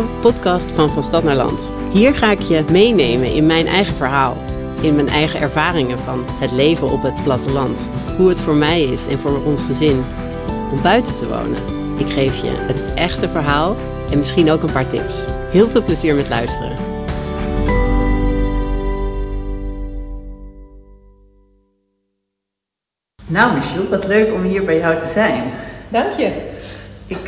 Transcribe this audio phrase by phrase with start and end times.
[0.00, 1.72] nieuwe podcast van Van Stad naar Land.
[1.92, 4.36] Hier ga ik je meenemen in mijn eigen verhaal.
[4.80, 7.88] In mijn eigen ervaringen van het leven op het platteland.
[8.16, 10.04] Hoe het voor mij is en voor ons gezin
[10.72, 11.62] om buiten te wonen.
[11.98, 13.76] Ik geef je het echte verhaal
[14.10, 15.24] en misschien ook een paar tips.
[15.50, 16.76] Heel veel plezier met luisteren.
[23.26, 25.42] Nou, Michiel, wat leuk om hier bij jou te zijn.
[25.88, 26.49] Dank je.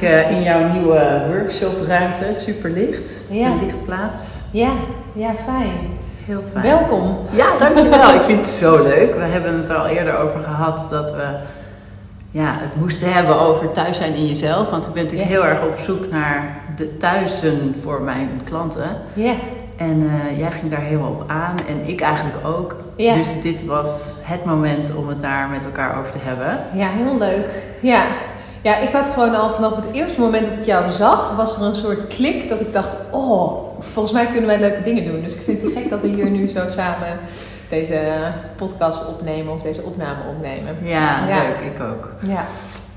[0.02, 3.48] Uh, in jouw nieuwe workshopruimte, super licht, Ja.
[3.59, 4.41] de lichtplaats.
[4.51, 4.70] Ja,
[5.12, 5.73] ja, fijn.
[6.27, 6.62] Heel fijn.
[6.65, 7.16] Welkom.
[7.30, 8.15] Ja, dankjewel.
[8.15, 9.15] ik vind het zo leuk.
[9.15, 11.37] We hebben het er al eerder over gehad dat we
[12.30, 14.70] ja, het moesten hebben over thuis zijn in jezelf.
[14.70, 18.96] Want ik ben natuurlijk heel erg op zoek naar de thuisen voor mijn klanten.
[19.12, 19.32] Ja,
[19.77, 22.77] En eh, jij ging daar helemaal op aan en ik eigenlijk ook.
[22.96, 23.12] Ja.
[23.12, 26.59] Dus dit was het moment om het daar met elkaar over te hebben.
[26.74, 27.46] ja, heel leuk.
[27.80, 28.04] Ja.
[28.63, 31.63] Ja, ik had gewoon al vanaf het eerste moment dat ik jou zag, was er
[31.63, 35.23] een soort klik dat ik dacht, oh, volgens mij kunnen wij leuke dingen doen.
[35.23, 37.19] Dus ik vind het gek dat we hier nu zo samen
[37.69, 37.99] deze
[38.57, 40.77] podcast opnemen of deze opname opnemen.
[40.82, 41.38] Ja, Ja.
[41.43, 41.60] leuk.
[41.60, 42.10] Ik ook.
[42.27, 42.45] Ja,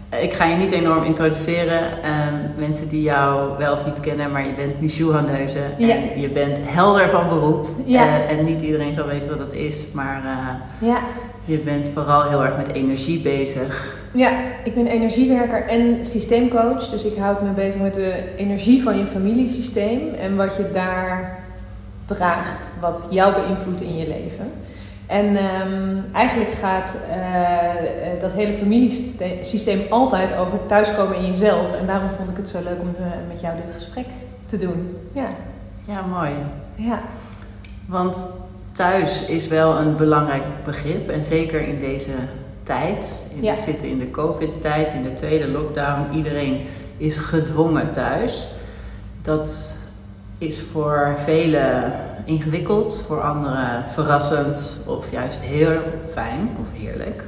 [0.09, 2.03] Ik ga je niet enorm introduceren.
[2.03, 5.59] Ehm, mensen die jou wel of niet kennen, maar je bent Michou Hanneuze.
[5.77, 5.95] Ja.
[5.95, 7.67] En je bent helder van beroep.
[7.85, 8.03] Ja.
[8.03, 9.87] Eh, en niet iedereen zal weten wat dat is.
[9.91, 10.99] Maar eh, ja.
[11.45, 13.97] je bent vooral heel erg met energie bezig.
[14.11, 14.31] Ja,
[14.63, 16.89] ik ben energiewerker en systeemcoach.
[16.89, 21.39] Dus ik houd me bezig met de energie van je familiesysteem en wat je daar
[22.05, 24.51] draagt, wat jou beïnvloedt in je leven.
[25.07, 31.79] En ehm, eigenlijk gaat eh, eh, dat hele familiesysteem altijd over thuiskomen in jezelf.
[31.79, 34.05] En daarom vond ik het zo leuk om eh, met jou dit gesprek
[34.45, 34.97] te doen.
[35.11, 35.27] Ja,
[35.87, 36.29] Ja, mooi.
[36.75, 36.99] ja,
[37.87, 38.29] Want
[38.71, 41.09] thuis is wel een belangrijk begrip.
[41.09, 42.11] En zeker in deze
[42.63, 43.25] tijd.
[43.35, 43.53] In, Ja.
[43.53, 46.13] We zitten in de COVID-tijd, in de tweede lockdown.
[46.13, 46.65] Iedereen
[46.97, 48.49] is gedwongen thuis.
[49.21, 49.75] Dat
[50.37, 51.93] is voor velen
[52.25, 55.79] ingewikkeld, voor anderen verrassend of juist heel
[56.11, 57.23] fijn of heerlijk.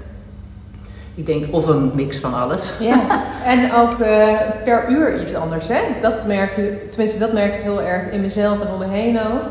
[1.16, 2.74] Ik denk of een mix van alles.
[2.80, 3.00] Ja,
[3.46, 4.30] en ook eh,
[4.64, 5.68] per uur iets anders.
[5.68, 5.82] Hè?
[6.02, 9.20] Dat merk je, tenminste, dat merk ik heel erg in mezelf en om me heen
[9.20, 9.42] ook.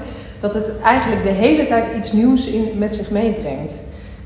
[0.40, 3.74] Dat het eigenlijk de hele tijd iets nieuws in, met zich meebrengt.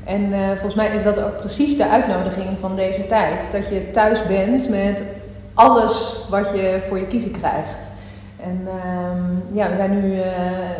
[0.03, 3.49] En eh, volgens mij is dat ook precies de uitnodiging van deze tijd.
[3.51, 5.05] Dat je thuis bent met
[5.53, 7.90] alles wat je voor je kiezen krijgt.
[8.43, 10.31] En ehm, ja, we zijn nu eh,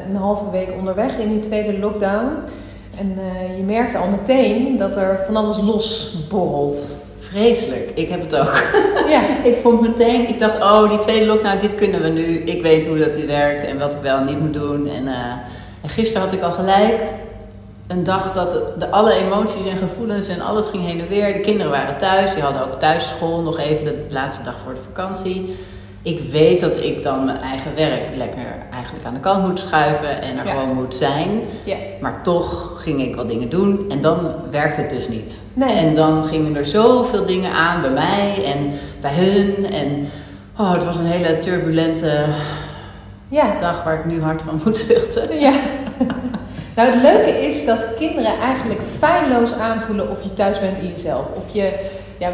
[0.09, 2.27] een halve week onderweg in die tweede lockdown.
[2.97, 6.79] En eh, je merkt al meteen dat er van alles losborrelt.
[7.19, 8.61] Vreselijk, ik heb het ook.
[9.09, 12.37] Ja, Ik vond meteen, ik dacht, oh, die tweede lockdown, dit kunnen we nu.
[12.37, 14.87] Ik weet hoe dat werkt en wat ik wel en niet moet doen.
[14.87, 15.31] En, eh,
[15.81, 17.01] en gisteren had ik al gelijk
[17.87, 21.33] een dag dat de, de- alle emoties en gevoelens en alles ging heen en weer.
[21.33, 24.81] De kinderen waren thuis, die hadden ook thuisschool nog even de laatste dag voor de
[24.81, 25.55] vakantie.
[26.03, 30.21] Ik weet dat ik dan mijn eigen werk lekker eigenlijk aan de kant moet schuiven
[30.21, 30.51] en er Ja.
[30.51, 31.41] gewoon moet zijn.
[31.63, 31.75] ja.
[32.01, 35.43] Maar toch ging ik wat dingen doen en dan werkt het dus niet.
[35.53, 35.69] Nee.
[35.75, 39.71] En dan gingen er zoveel dingen aan bij mij en bij hun.
[39.71, 40.07] En
[40.59, 42.25] oh, het was een hele turbulente
[43.27, 43.57] Ja.
[43.59, 45.39] dag waar ik nu hard van moet zuchten.
[45.39, 45.51] ja.
[46.75, 51.25] nou, het leuke is dat kinderen eigenlijk feilloos aanvoelen of je thuis bent in jezelf.
[51.35, 51.71] Of je,
[52.17, 52.29] ja,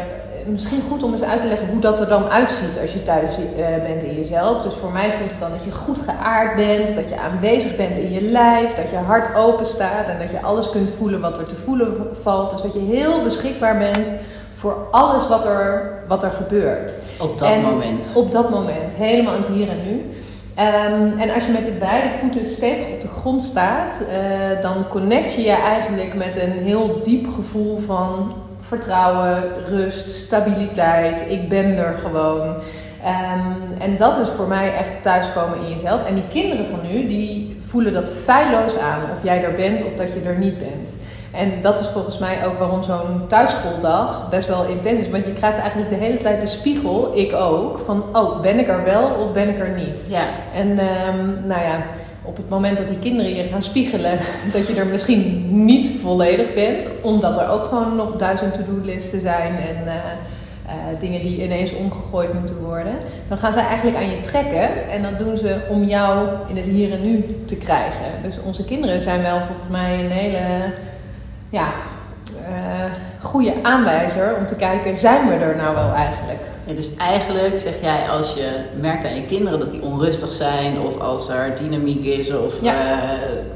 [0.48, 3.34] misschien goed om eens uit te leggen hoe dat er dan uitziet als je thuis
[3.34, 4.62] eh, bent in jezelf.
[4.62, 7.96] Dus voor mij voelt het dan dat je goed geaard bent, dat je aanwezig bent
[7.96, 11.38] in je lijf, dat je hart open staat en dat je alles kunt voelen wat
[11.38, 12.50] er te voelen valt.
[12.50, 14.12] Dus dat je heel beschikbaar bent
[14.54, 16.92] voor alles wat er, wat er gebeurt.
[17.18, 18.12] Op dat En moment.
[18.14, 20.10] Op dat moment, helemaal in het hier en nu.
[20.54, 24.88] Ehm, en als je met de beide voeten stevig op de grond staat, eh, dan
[24.88, 28.34] connect je je eigenlijk met een heel diep gevoel van
[28.68, 31.26] vertrouwen, rust, stabiliteit.
[31.28, 32.54] Ik ben er gewoon.
[33.02, 36.06] Ehm, en dat is voor mij echt thuiskomen in jezelf.
[36.06, 39.94] En die kinderen van nu, die voelen dat feilloos aan of jij er bent of
[39.94, 40.96] dat je er niet bent.
[41.30, 45.10] En dat is volgens mij ook waarom zo'n thuisschooldag best wel intens is.
[45.10, 48.68] Want je krijgt eigenlijk de hele tijd de spiegel, ik ook, van oh, ben ik
[48.68, 50.06] er wel of ben ik er niet?
[50.08, 50.22] Ja,
[50.54, 51.82] En ehm, nou ja,
[52.28, 54.18] op het moment dat die kinderen je gaan spiegelen,
[54.52, 59.56] dat je er misschien niet volledig bent, omdat er ook gewoon nog duizend to-do-listen zijn
[59.56, 62.92] en eh, eh, dingen die ineens omgegooid moeten worden,
[63.28, 66.66] dan gaan ze eigenlijk aan je trekken en dat doen ze om jou in het
[66.66, 68.06] hier en nu te krijgen.
[68.22, 70.72] Dus onze kinderen zijn wel volgens mij een hele
[71.50, 71.68] ja,
[72.48, 76.40] eh, goede aanwijzer om te kijken, zijn we er nou wel eigenlijk?
[76.74, 78.48] Dus eigenlijk zeg jij als je
[78.80, 82.72] merkt aan je kinderen dat die onrustig zijn of als er dynamiek is of Ja.
[82.72, 83.08] eh,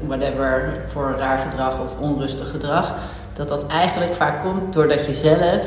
[0.07, 2.93] whatever voor raar gedrag of onrustig gedrag,
[3.33, 5.63] dat dat eigenlijk vaak komt doordat je zelf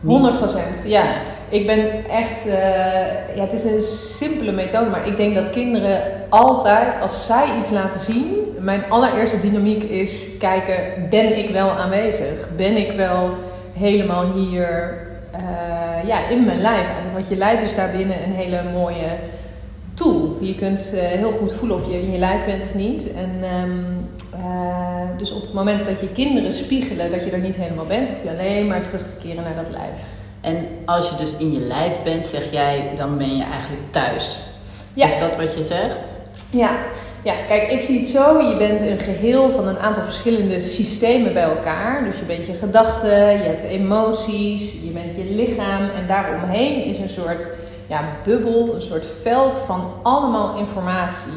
[0.00, 1.04] niet 100 procent, ja.
[1.48, 6.02] Ik ben echt, eh, ja, het is een simpele methode, maar ik denk dat kinderen
[6.28, 10.76] altijd, als zij iets laten zien, mijn allereerste dynamiek is kijken,
[11.10, 12.48] ben ik wel aanwezig?
[12.56, 13.30] Ben ik wel
[13.72, 14.98] helemaal hier
[15.40, 16.86] uh, ja, in mijn lijf?
[17.12, 19.16] Want je lijf is daarbinnen een hele mooie
[19.94, 20.36] tool.
[20.40, 23.12] Je kunt uh, heel goed voelen of je in je lijf bent of niet.
[23.12, 27.56] En um, uh, dus op het moment dat je kinderen spiegelen dat je er niet
[27.56, 30.00] helemaal bent, hoef je alleen maar terug te keren naar dat lijf.
[30.40, 34.42] En als je dus in je lijf bent, zeg jij, dan ben je eigenlijk thuis.
[34.94, 35.06] Ja.
[35.06, 36.18] Is dat wat je zegt?
[36.50, 36.70] Ja.
[37.24, 38.40] Ja, kijk, ik zie het zo.
[38.40, 42.04] Je bent een geheel van een aantal verschillende systemen bij elkaar.
[42.04, 45.90] Dus je bent je gedachten, je hebt emoties, je bent je lichaam.
[45.90, 47.46] En daaromheen is een soort
[47.86, 51.32] ja, bubbel, een soort veld van allemaal informatie.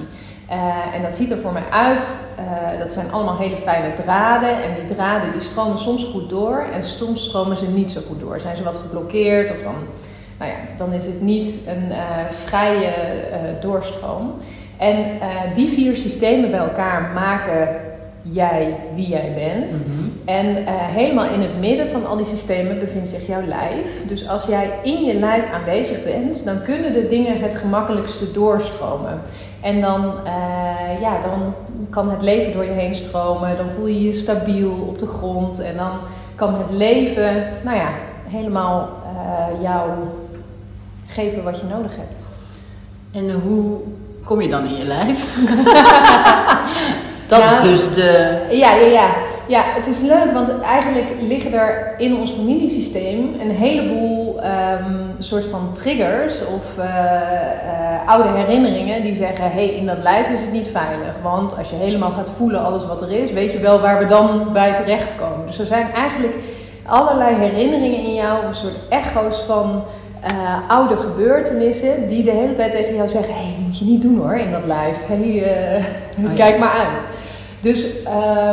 [0.51, 4.63] Uh, en dat ziet er voor mij uit, uh, dat zijn allemaal hele fijne draden.
[4.63, 8.19] En die draden die stromen soms goed door en soms stromen ze niet zo goed
[8.19, 8.39] door.
[8.39, 9.75] Zijn ze wat geblokkeerd of dan,
[10.39, 11.97] nou ja, dan is het niet een uh,
[12.45, 12.93] vrije
[13.61, 14.41] doorstroom.
[14.77, 15.05] En
[15.53, 17.67] die vier systemen bij elkaar maken
[18.31, 19.85] jij wie jij bent.
[19.87, 20.11] Mm -hmm.
[20.25, 24.07] En uh, helemaal in het midden van al die systemen bevindt zich jouw lijf.
[24.07, 29.21] Dus als jij in je lijf aanwezig bent, dan kunnen de dingen het gemakkelijkste doorstromen.
[29.61, 31.53] En dan, uh, ja, dan
[31.89, 33.57] kan het leven door je heen stromen.
[33.57, 35.59] Dan voel je je stabiel op de grond.
[35.59, 35.91] En dan
[36.35, 37.89] kan het leven, nou ja,
[38.27, 39.89] helemaal uh, jou
[41.07, 42.25] geven wat je nodig hebt.
[43.11, 43.79] En hoe
[44.27, 45.25] kom je dan in je lijf?
[47.27, 48.37] Dat Nou, is dus de.
[48.49, 49.09] Ja, ja, ja.
[49.47, 55.45] Ja, het is leuk, want eigenlijk liggen er in ons familiesysteem een heleboel ehm, soort
[55.45, 60.41] van triggers of eh, eh, oude herinneringen die zeggen: hé, hey, in dat lijf is
[60.41, 61.13] het niet veilig.
[61.23, 64.07] Want als je helemaal gaat voelen alles wat er is, weet je wel waar we
[64.07, 65.45] dan bij terechtkomen.
[65.45, 66.35] Dus er zijn eigenlijk
[66.85, 69.83] allerlei herinneringen in jou, een soort echo's van.
[70.33, 74.01] Uh, oude gebeurtenissen die de hele tijd tegen jou zeggen: hé, hey, moet je niet
[74.01, 74.97] doen hoor in dat lijf.
[75.07, 75.83] Hé, hey, uh,
[76.29, 76.35] ja.
[76.35, 77.03] kijk maar uit.
[77.59, 77.85] Dus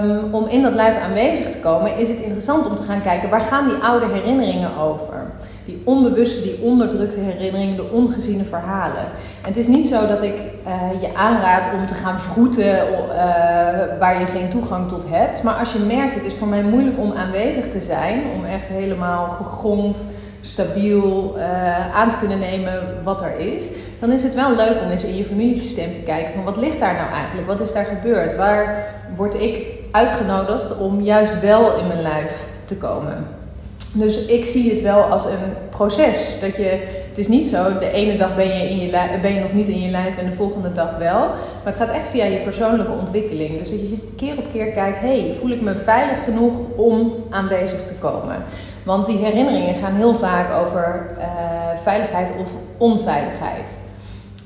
[0.02, 3.30] um, om in dat lijf aanwezig te komen, is het interessant om te gaan kijken
[3.30, 5.32] waar gaan die oude herinneringen over.
[5.64, 9.02] Die onbewuste, die onderdrukte herinneringen, de ongeziene verhalen.
[9.42, 10.34] En het is niet zo dat ik
[10.66, 12.76] uh, je aanraad om te gaan vroeten
[13.98, 15.42] waar je geen toegang tot hebt.
[15.42, 18.68] Maar als je merkt, het is voor mij moeilijk om aanwezig te zijn, om echt
[18.68, 20.04] helemaal gegrond,
[20.44, 23.64] stabiel uh, aan te kunnen nemen wat er is,
[23.98, 26.80] dan is het wel leuk om eens in je familiesysteem te kijken van wat ligt
[26.80, 27.46] daar nou eigenlijk?
[27.46, 28.36] Wat is daar gebeurd?
[28.36, 28.86] Waar
[29.16, 33.26] word ik uitgenodigd om juist wel in mijn lijf te komen?
[33.96, 36.40] Dus ik zie het wel als een proces.
[36.40, 39.34] Dat je, het is niet zo, de ene dag ben je, in je lijf, ben
[39.34, 41.18] je nog niet in je lijf en de volgende dag wel.
[41.18, 43.58] Maar het gaat echt via je persoonlijke ontwikkeling.
[43.58, 47.86] Dus dat je keer op keer kijkt, hey, voel ik me veilig genoeg om aanwezig
[47.86, 48.44] te komen?
[48.84, 51.24] Want die herinneringen gaan heel vaak over uh,
[51.82, 52.46] veiligheid of
[52.78, 53.82] onveiligheid.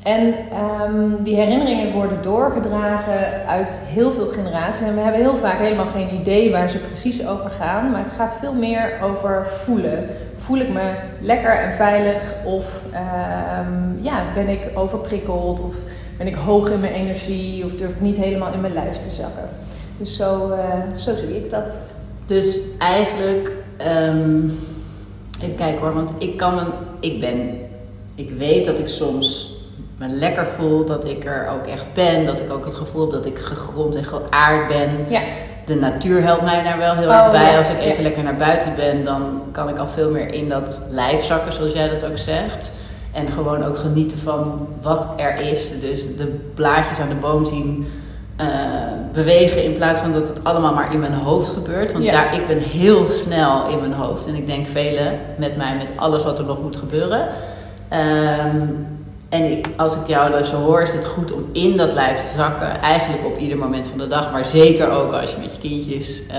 [0.02, 0.34] En
[0.88, 4.86] um, die herinneringen worden doorgedragen uit heel veel generaties.
[4.86, 7.90] En we hebben heel vaak helemaal geen idee waar ze precies over gaan.
[7.90, 10.08] Maar het gaat veel meer over voelen.
[10.36, 12.22] Voel ik me lekker en veilig?
[12.44, 15.60] Of um, ja, ben ik overprikkeld?
[15.60, 15.74] Of
[16.18, 17.64] ben ik hoog in mijn energie?
[17.64, 19.48] Of durf ik niet helemaal in mijn lijf te zakken?
[19.96, 21.80] Dus zo, uh, zo zie ik dat.
[22.26, 23.52] Dus eigenlijk,
[23.86, 24.58] um,
[25.42, 26.62] even kijken hoor, want ik kan me,
[27.00, 27.58] ik ben,
[28.14, 29.56] ik weet dat ik soms
[29.98, 33.10] me lekker voel, dat ik er ook echt ben, dat ik ook het gevoel heb
[33.10, 34.90] dat ik gegrond en geaard ben.
[35.08, 35.20] Ja.
[35.64, 37.50] De natuur helpt mij daar wel heel erg oh, bij.
[37.50, 37.58] Ja.
[37.58, 38.02] Als ik even ja.
[38.02, 41.72] lekker naar buiten ben, dan kan ik al veel meer in dat lijf zakken, zoals
[41.72, 42.70] jij dat ook zegt.
[43.12, 45.80] En gewoon ook genieten van wat er is.
[45.80, 47.86] Dus de blaadjes aan de boom zien
[48.40, 48.46] uh,
[49.24, 51.92] bewegen in plaats van dat het allemaal maar in mijn hoofd gebeurt.
[51.92, 52.10] Want Ja.
[52.12, 54.26] daar, ik ben heel snel in mijn hoofd.
[54.26, 57.28] En ik denk velen met mij, met alles wat er nog moet gebeuren.
[57.88, 58.56] Ehm,
[59.28, 62.36] en ik, als ik jou dus hoor, is het goed om in dat lijf te
[62.36, 62.80] zakken.
[62.82, 64.32] Eigenlijk op ieder moment van de dag.
[64.32, 66.34] Maar zeker ook als je met je kindjes uh,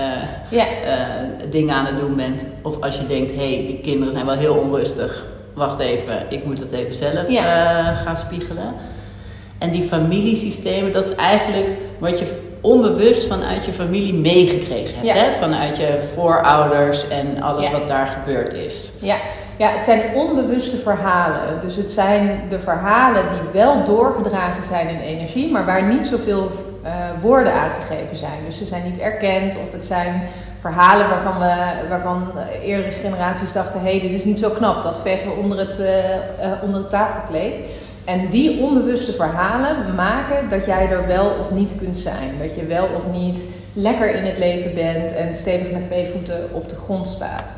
[0.48, 0.64] Ja.
[0.66, 2.44] uh, dingen aan het doen bent.
[2.62, 5.26] Of als je denkt, hé, hey, die kinderen zijn wel heel onrustig.
[5.54, 7.80] Wacht even, ik moet dat even zelf Ja.
[7.80, 8.74] uh, gaan spiegelen.
[9.58, 11.68] En die familiesystemen, dat is eigenlijk
[11.98, 15.06] wat je onbewust vanuit je familie meegekregen hebt.
[15.06, 15.14] Ja.
[15.14, 15.32] Hè?
[15.32, 17.70] Vanuit je voorouders en alles Ja.
[17.70, 18.92] wat daar gebeurd is.
[19.00, 19.16] Ja.
[19.56, 21.60] ja, het zijn onbewuste verhalen.
[21.62, 26.50] Dus het zijn de verhalen die wel doorgedragen zijn in energie, maar waar niet zoveel
[26.84, 26.90] uh,
[27.22, 28.38] woorden aangegeven zijn.
[28.46, 30.22] Dus ze zijn niet erkend of het zijn
[30.60, 32.32] verhalen waarvan, we, waarvan
[32.64, 35.78] eerdere generaties dachten: hé, hey, dit is niet zo knap, dat vegen we onder het,
[35.80, 37.58] uh, uh, onder het tafelkleed.
[38.10, 42.38] En die onbewuste verhalen maken dat jij er wel of niet kunt zijn.
[42.40, 46.48] Dat je wel of niet lekker in het leven bent en stevig met twee voeten
[46.52, 47.56] op de grond staat.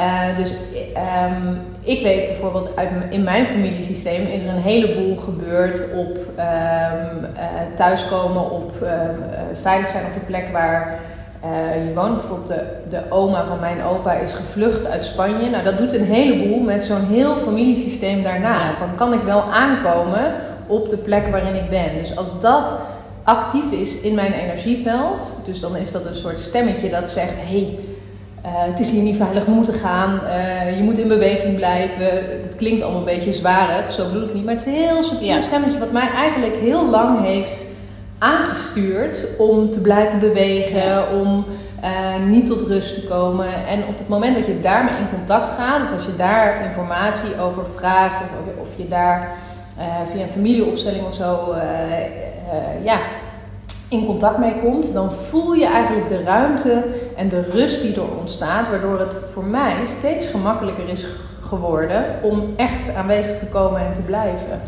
[0.00, 5.80] Uh, dus um, ik weet bijvoorbeeld uit in mijn familiesysteem is er een heleboel gebeurd
[5.94, 7.44] op um, uh,
[7.76, 8.90] thuiskomen, op uh,
[9.62, 10.98] veilig zijn op de plek waar
[11.86, 12.16] je woont.
[12.16, 15.50] Bijvoorbeeld de, de oma van mijn opa is gevlucht uit Spanje.
[15.50, 18.74] Nou, dat doet een heleboel met zo'n heel familiesysteem daarna.
[18.78, 20.32] Van kan ik wel aankomen
[20.66, 21.94] op de plek waarin ik ben?
[21.98, 22.86] Dus als dat
[23.24, 27.78] actief is in mijn energieveld, dus dan is dat een soort stemmetje dat zegt: hey,
[28.44, 32.12] uh, het is hier niet veilig, we moeten gaan, uh, je moet in beweging blijven.
[32.42, 35.02] Het klinkt allemaal een beetje zwarig, zo bedoel ik niet, maar het is een heel
[35.02, 35.40] subtiel ja.
[35.40, 37.69] stemmetje wat mij eigenlijk heel lang heeft
[38.20, 41.44] aangestuurd om te blijven bewegen, om
[41.82, 43.66] uh, niet tot rust te komen.
[43.66, 47.40] En op het moment dat je daarmee in contact gaat, of als je daar informatie
[47.40, 49.32] over vraagt, of, of je daar
[50.12, 51.54] via een familieopstelling of zo,
[52.82, 53.00] ja,
[53.90, 56.84] in contact mee komt, dan voel je eigenlijk de ruimte
[57.16, 61.06] en de rust die er ontstaat, waardoor het voor mij steeds gemakkelijker is
[61.40, 64.60] geworden om echt aanwezig te komen en te blijven.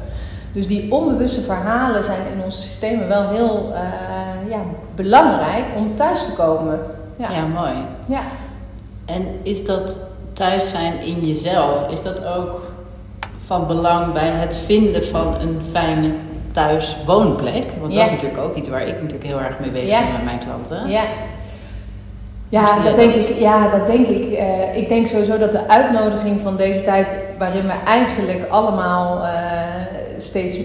[0.53, 4.59] Dus die onbewuste verhalen zijn in onze systemen wel heel uh, ja,
[4.95, 6.81] belangrijk om thuis te komen.
[7.17, 7.31] Ja.
[7.31, 7.73] ja, mooi.
[8.07, 8.21] Ja.
[9.05, 9.99] En is dat
[10.33, 12.61] thuis zijn in jezelf, is dat ook
[13.45, 16.11] van belang bij het vinden van een fijne
[16.51, 17.65] thuis woonplek.
[17.81, 20.25] Want dat is natuurlijk ook iets waar ik natuurlijk heel erg mee bezig ben met
[20.25, 20.89] mijn klanten.
[20.89, 21.03] Ja.
[22.49, 23.39] Ja, dat denk ik.
[23.39, 24.39] Ja, dat denk ik.
[24.39, 29.31] Uh, ik denk sowieso dat de uitnodiging van deze tijd, waarin we eigenlijk allemaal uh,
[30.23, 30.57] steeds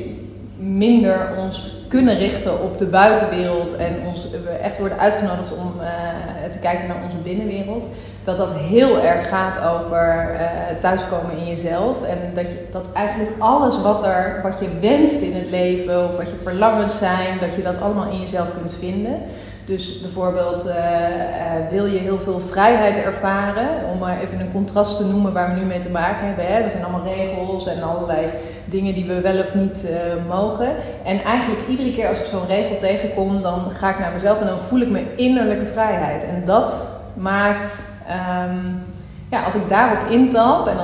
[0.58, 6.50] minder ons kunnen richten op de buitenwereld en ons, we echt worden uitgenodigd om uh,
[6.50, 7.88] te kijken naar onze binnenwereld,
[8.28, 10.40] dat dat heel erg gaat over uh,
[10.80, 12.04] thuiskomen in jezelf.
[12.04, 16.18] En dat, je, dat eigenlijk alles wat, er, wat je wenst in het leven of
[16.18, 19.20] wat je verlangens zijn, dat je dat allemaal in jezelf kunt vinden.
[19.66, 24.98] Dus bijvoorbeeld uh, uh, wil je heel veel vrijheid ervaren, om maar even een contrast
[24.98, 26.46] te noemen waar we nu mee te maken hebben.
[26.46, 26.54] Hè?
[26.54, 28.28] Er zijn allemaal regels en allerlei
[28.66, 29.92] dingen die we wel of niet
[30.28, 30.70] mogen.
[31.04, 34.48] En eigenlijk iedere keer als ik zo'n regel tegenkom, dan ga ik naar mezelf en
[34.48, 36.24] dan voel ik mijn innerlijke vrijheid.
[36.24, 38.84] En dat maakt, um,
[39.30, 40.78] ja, als ik daarop intap en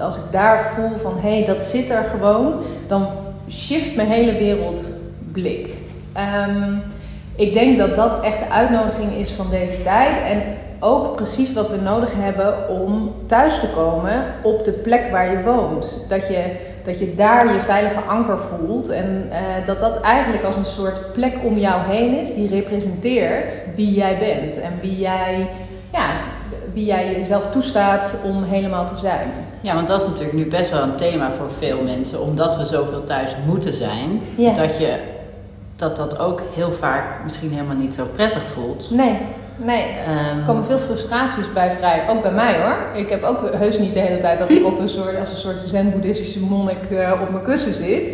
[0.00, 2.52] als ik daar voel van hé, hey, dat zit er gewoon,
[2.86, 3.06] dan
[3.50, 5.68] shift mijn hele wereldblik.
[6.48, 6.82] Um,
[7.38, 10.16] ik denk dat dat echt de uitnodiging is van deze tijd.
[10.22, 10.42] En
[10.80, 15.42] ook precies wat we nodig hebben om thuis te komen op de plek waar je
[15.42, 16.04] woont.
[16.08, 18.88] Dat je, dat je daar je veilige anker voelt.
[18.88, 23.62] En uh, dat dat eigenlijk als een soort plek om jou heen is die representeert
[23.76, 24.60] wie jij bent.
[24.60, 25.48] En wie jij,
[25.92, 26.10] ja,
[26.78, 29.28] wie jij jezelf toestaat om helemaal te zijn.
[29.60, 32.20] Ja, want dat is natuurlijk nu best wel een thema voor veel mensen.
[32.20, 34.20] Omdat we zoveel thuis moeten zijn.
[34.56, 34.96] Dat je
[35.76, 38.90] dat dat ook heel vaak misschien helemaal niet zo prettig voelt.
[38.90, 39.18] Nee,
[39.56, 39.82] nee.
[39.82, 42.04] Um, er komen veel frustraties bij vrij.
[42.08, 43.00] Ook bij mij hoor.
[43.00, 45.36] Ik heb ook heus niet de hele tijd dat ik op een soort, als een
[45.36, 48.08] soort zen-boeddhistische monnik uh, op mijn kussen zit.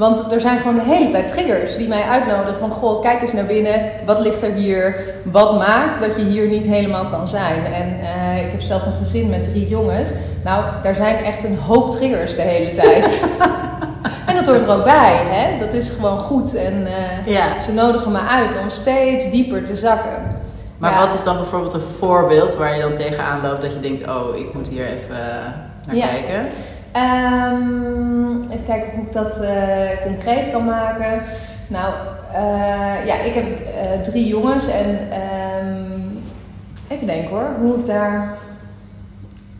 [0.00, 3.32] Want er zijn gewoon de hele tijd triggers die mij uitnodigen van goh, kijk eens
[3.32, 3.90] naar binnen.
[4.06, 5.04] Wat ligt er hier?
[5.24, 7.64] Wat maakt dat je hier niet helemaal kan zijn?
[7.64, 10.08] En uh, ik heb zelf een gezin met drie jongens.
[10.44, 13.06] Nou, daar zijn echt een hoop triggers de hele tijd.
[14.26, 15.58] En dat hoort er ook bij, hè?
[15.58, 16.54] dat is gewoon goed.
[16.54, 16.86] En
[17.26, 20.40] uh, ze nodigen me uit om steeds dieper te zakken.
[20.78, 24.08] Maar wat is dan bijvoorbeeld een voorbeeld waar je dan tegenaan loopt dat je denkt,
[24.08, 25.16] oh, ik moet hier even uh,
[25.86, 26.06] naar ja.
[26.06, 26.46] kijken?
[26.96, 31.22] Um, even kijken hoe ik dat uh, concreet kan maken.
[31.68, 31.94] Nou,
[33.06, 33.44] ja, ik heb
[34.04, 34.88] drie jongens en
[35.66, 36.22] um,
[36.88, 38.34] even denken hoor, hoe ik daar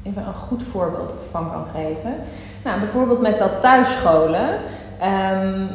[0.03, 2.15] even een goed voorbeeld van kan geven.
[2.65, 4.49] Nou, bijvoorbeeld met dat thuisscholen.
[5.03, 5.69] Um,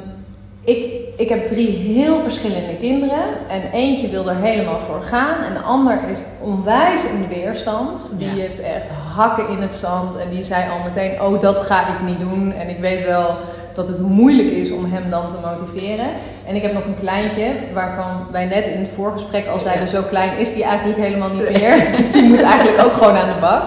[0.66, 3.24] ik, ik heb drie heel verschillende kinderen.
[3.50, 5.44] En eentje wil er helemaal voor gaan.
[5.44, 8.14] En de ander is onwijs in de weerstand.
[8.18, 10.16] Die heeft echt hakken in het zand.
[10.16, 12.54] En die zei al meteen: Oh, dat ga ik niet doen.
[12.54, 13.38] En ik weet wel
[13.74, 16.08] dat het moeilijk is om hem dan te motiveren.
[16.48, 20.02] En ik heb nog een kleintje waarvan wij net in het voorgesprek al zeiden: Zo
[20.02, 21.86] klein is die eigenlijk helemaal niet meer.
[21.98, 23.64] Dus die moet eigenlijk ook gewoon aan de bak.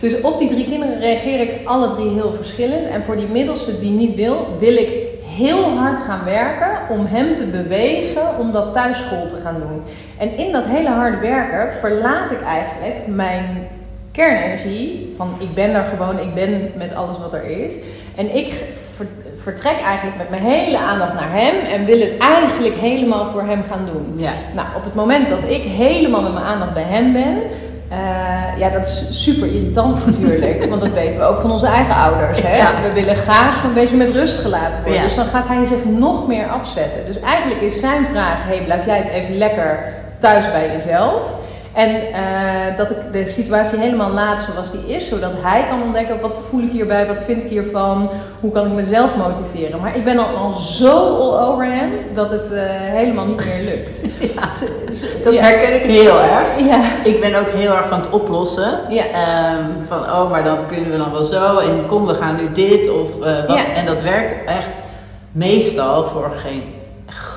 [0.00, 2.86] Dus op die drie kinderen reageer ik alle drie heel verschillend.
[2.86, 5.03] En voor die middelste die niet wil, wil ik
[5.36, 9.82] heel hard gaan werken om hem te bewegen om dat thuisschool te gaan doen.
[10.18, 13.68] En in dat hele harde werken verlaat ik eigenlijk mijn
[14.12, 17.74] kernenergie van ik ben er gewoon, ik ben met alles wat er is.
[18.16, 18.62] En ik
[19.36, 23.62] vertrek eigenlijk met mijn hele aandacht naar hem en wil het eigenlijk helemaal voor hem
[23.70, 24.14] gaan doen.
[24.16, 24.32] Ja.
[24.54, 27.38] Nou, op het moment dat ik helemaal met mijn aandacht bij hem ben,
[27.98, 30.64] uh, ja, dat is super irritant natuurlijk.
[30.64, 32.42] want dat weten we ook van onze eigen ouders.
[32.42, 32.56] Hè?
[32.56, 32.82] Ja.
[32.82, 34.94] We willen graag een beetje met rust gelaten worden.
[34.94, 35.02] Ja.
[35.02, 37.06] Dus dan gaat hij zich nog meer afzetten.
[37.06, 41.34] Dus eigenlijk is zijn vraag: hey, blijf jij eens even lekker thuis bij jezelf.
[41.74, 46.20] En eh, dat ik de situatie helemaal laat zoals die is, zodat hij kan ontdekken
[46.20, 49.80] wat voel ik hierbij, wat vind ik hiervan, hoe kan ik mezelf motiveren.
[49.80, 53.64] Maar ik ben al, al zo all over hem dat het uh, helemaal niet meer
[53.64, 54.02] lukt.
[54.34, 54.50] Ja,
[55.24, 56.66] dat herken ik heel erg.
[56.68, 56.82] Ja.
[57.04, 58.72] Ik ben ook heel erg van het oplossen.
[58.90, 62.52] Um, van oh, maar dan kunnen we dan wel zo en kom, we gaan nu
[62.52, 63.66] dit of uh, wat.
[63.74, 64.70] En dat werkt echt
[65.32, 66.62] meestal voor geen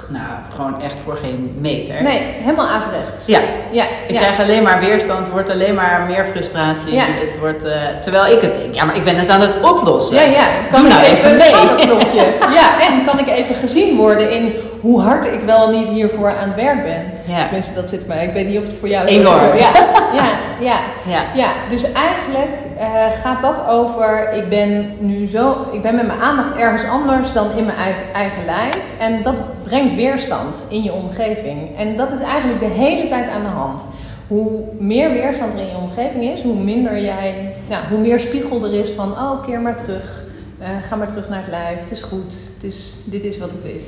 [0.10, 2.04] nou, gewoon echt voor geen meter.
[2.04, 3.26] Nee, helemaal averechts.
[3.26, 3.40] Ja.
[3.72, 4.20] ja ik ja.
[4.20, 6.94] krijg alleen maar weerstand, het wordt alleen maar meer frustratie.
[6.94, 7.04] Ja.
[7.04, 7.72] Het wordt, uh,
[8.02, 10.16] terwijl ik het denk, ja, maar ik ben het aan het oplossen.
[10.16, 10.48] Ja, ja.
[10.72, 12.26] Kan Doe ik nou even een mee.
[12.60, 16.48] ja, en kan ik even gezien worden in hoe hard ik wel niet hiervoor aan
[16.48, 17.06] het werk ben?
[17.36, 17.44] Ja.
[17.44, 18.26] Tenminste, dat zit mij.
[18.26, 19.40] Ik weet niet of het voor jou Enorm.
[19.40, 19.56] Zo.
[19.66, 19.72] Ja,
[20.14, 20.80] ja, ja.
[21.14, 21.22] Ja.
[21.36, 22.50] ja, dus eigenlijk
[22.80, 22.84] uh,
[23.24, 27.48] gaat dat over, ik ben nu zo, ik ben met mijn aandacht ergens anders dan
[27.56, 28.80] in mijn eigen, eigen lijf.
[28.98, 31.78] En dat brengt weerstand in je omgeving.
[31.78, 33.84] En dat is eigenlijk de hele tijd aan de hand.
[34.28, 38.64] Hoe meer weerstand er in je omgeving is, hoe minder jij, nou, hoe meer spiegel
[38.64, 40.26] er is van, oh, keer maar terug.
[40.62, 43.52] Uh, ga maar terug naar het lijf, het is goed, het is, dit is wat
[43.52, 43.84] het is.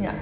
[0.00, 0.12] Ja.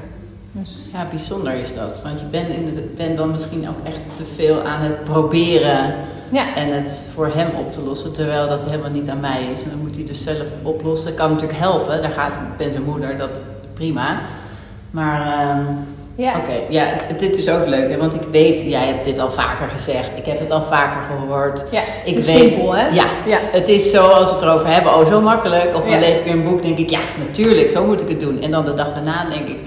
[0.52, 0.70] Dus.
[0.92, 2.02] Ja, bijzonder is dat.
[2.02, 5.94] Want je bent, in de, bent dan misschien ook echt te veel aan het proberen
[6.32, 6.54] ja.
[6.54, 9.62] en het voor hem op te lossen, terwijl dat helemaal niet aan mij is.
[9.62, 11.14] En dan moet hij dus zelf oplossen.
[11.14, 13.42] Kan natuurlijk helpen, daar gaat ik ben zijn moeder, dat
[13.74, 14.20] prima.
[14.90, 15.66] Maar uh,
[16.14, 16.36] ja.
[16.36, 16.66] oké, okay.
[16.68, 16.86] ja,
[17.18, 17.96] dit is ook leuk, hè?
[17.96, 21.64] want ik weet, jij hebt dit al vaker gezegd, ik heb het al vaker gehoord.
[21.70, 22.88] Ja, ik het is weet, simpel, hè?
[22.88, 25.74] Ja, ja, het is zo als we het erover hebben, oh zo makkelijk.
[25.76, 25.98] Of dan Ja.
[25.98, 28.40] lees ik weer een boek, denk ik, ja, natuurlijk, zo moet ik het doen.
[28.42, 29.58] En dan de dag daarna denk ik,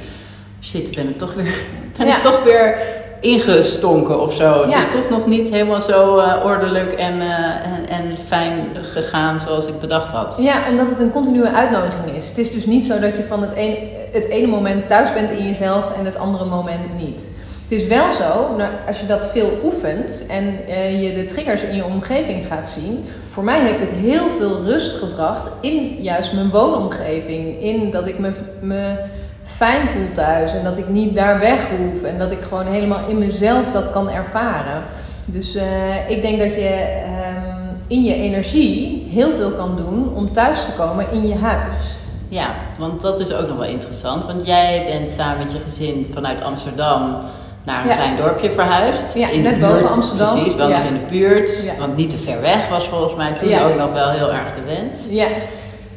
[0.61, 1.55] shit, ik ben er toch weer,
[1.97, 2.77] ben ik toch weer
[3.19, 4.67] ingestonken of zo.
[4.69, 4.77] Ja.
[4.77, 9.39] Het is toch nog niet helemaal zo eh, ordelijk en, eh, en, en fijn gegaan
[9.39, 10.35] zoals ik bedacht had.
[10.39, 12.29] Ja, omdat het een continue uitnodiging is.
[12.29, 13.77] Het is dus niet zo dat je van het, een,
[14.13, 17.29] het ene moment thuis bent in jezelf en het andere moment niet.
[17.63, 21.63] Het is wel zo, nou, als je dat veel oefent en eh, je de triggers
[21.63, 23.05] in je omgeving gaat zien.
[23.29, 27.61] Voor mij heeft het heel veel rust gebracht in juist mijn woonomgeving.
[27.61, 28.95] In dat ik me, me
[29.43, 32.03] fijn voel thuis en dat ik niet daar weg hoef.
[32.03, 34.83] En dat ik gewoon helemaal in mezelf dat kan ervaren.
[35.25, 40.31] Dus eh, ik denk dat je ehm, in je energie heel veel kan doen om
[40.31, 41.95] thuis te komen in je huis.
[42.33, 44.25] Ja, want dat is ook nog wel interessant.
[44.25, 47.15] Want jij bent samen met je gezin vanuit Amsterdam
[47.63, 47.95] naar een Ja.
[47.95, 49.13] klein dorpje verhuisd.
[49.17, 50.33] Ja, in net de boven Amsterdam.
[50.33, 50.77] Precies, wel Ja.
[50.77, 51.63] nog in de buurt.
[51.63, 51.73] Ja.
[51.79, 54.73] Want niet te ver weg was volgens mij toen ook nog wel heel erg de
[54.75, 55.05] wens.
[55.09, 55.27] Ja,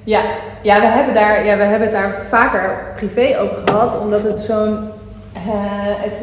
[0.05, 0.21] ja.
[0.63, 4.39] ja, we, hebben daar, ja we hebben het daar vaker privé over gehad, omdat het
[4.39, 4.89] zo'n.
[5.33, 5.43] eh,
[6.03, 6.23] het,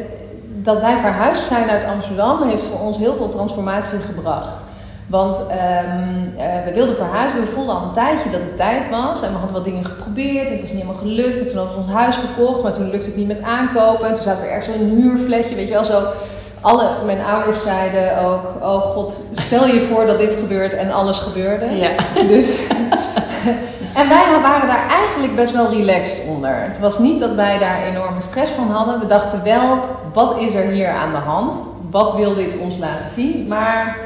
[0.62, 4.63] dat wij verhuisd zijn uit Amsterdam heeft voor ons heel veel transformatie gebracht.
[5.06, 9.22] Want ehm, eh, we wilden verhuizen, we voelden al een tijdje dat het tijd was.
[9.22, 11.38] En we hadden wat dingen geprobeerd, het was niet helemaal gelukt.
[11.38, 14.08] En toen hadden we ons huis verkocht, maar toen lukte het niet met aankopen.
[14.08, 16.02] En toen zaten we ergens in een huurfletje, weet je wel, zo.
[16.60, 21.18] Alle, mijn ouders zeiden ook, oh god, stel je voor dat dit gebeurt en alles
[21.18, 21.66] gebeurde.
[21.66, 21.90] Ja.
[22.14, 22.66] Dus,
[24.00, 26.54] en wij waren daar eigenlijk best wel relaxed onder.
[26.60, 29.00] Het was niet dat wij daar enorme stress van hadden.
[29.00, 29.78] We dachten wel,
[30.12, 31.62] wat is er hier aan de hand?
[31.90, 33.48] Wat wil dit ons laten zien?
[33.48, 33.96] Maar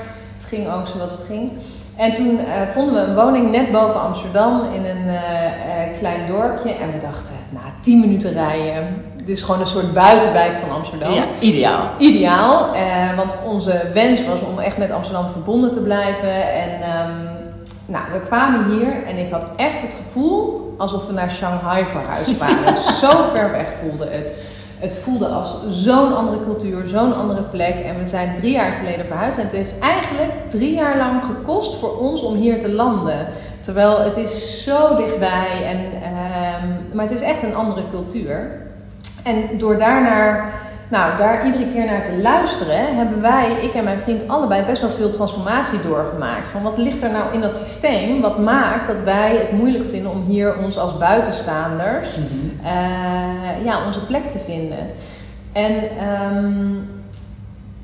[0.49, 1.53] ging ook zoals het ging.
[1.97, 6.27] En toen eh, vonden we een woning net boven Amsterdam in een eh, eh, klein
[6.27, 6.71] dorpje.
[6.71, 9.05] En we dachten, nou, 10 minuten rijden.
[9.17, 11.13] Dit is gewoon een soort buitenwijk van Amsterdam.
[11.13, 11.91] ja, ideaal.
[11.99, 16.53] Ideaal, eh, want onze wens was om echt met Amsterdam verbonden te blijven.
[16.53, 17.13] En ehm,
[17.87, 22.39] nou, we kwamen hier en ik had echt het gevoel alsof we naar Shanghai verhuisd
[22.39, 22.81] waren.
[23.03, 24.37] Zo ver weg voelde het.
[24.79, 27.75] Het voelde als zo'n andere cultuur, zo'n andere plek.
[27.75, 29.39] En we zijn drie jaar geleden verhuisd.
[29.39, 33.27] En het heeft eigenlijk drie jaar lang gekost voor ons om hier te landen.
[33.61, 35.65] Terwijl het is zo dichtbij.
[35.65, 38.51] En, ehm, maar het is echt een andere cultuur.
[39.25, 40.53] En door daarnaar,
[40.89, 44.81] nou, daar iedere keer naar te luisteren, hebben wij, ik en mijn vriend, allebei best
[44.81, 46.49] wel veel transformatie doorgemaakt.
[46.49, 48.21] Van wat ligt er nou in dat systeem?
[48.21, 52.67] Wat maakt dat wij het moeilijk vinden om hier ons als buitenstaanders Mhm.
[52.67, 54.79] eh, ja, onze plek te vinden.
[55.53, 56.75] En ehm,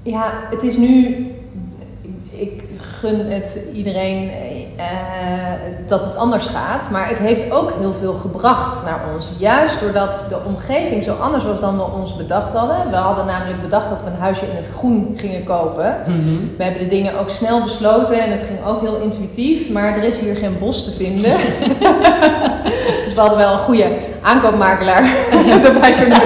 [0.03, 1.27] ja, het is nu.
[2.31, 4.29] Ik gun het iedereen
[4.77, 4.85] eh,
[5.87, 6.91] dat het anders gaat.
[6.91, 9.31] Maar het heeft ook heel veel gebracht naar ons.
[9.39, 12.91] Juist doordat de omgeving zo anders was dan we ons bedacht hadden.
[12.91, 15.97] We hadden namelijk bedacht dat we een huisje in het groen gingen kopen.
[16.07, 16.57] Mhm.
[16.57, 20.03] We hebben de dingen ook snel besloten en het ging ook heel intuïtief, maar er
[20.03, 21.37] is hier geen bos te vinden.
[23.05, 25.05] dus we hadden wel een goede aankoopmakelaar
[25.65, 26.19] erbij kunnen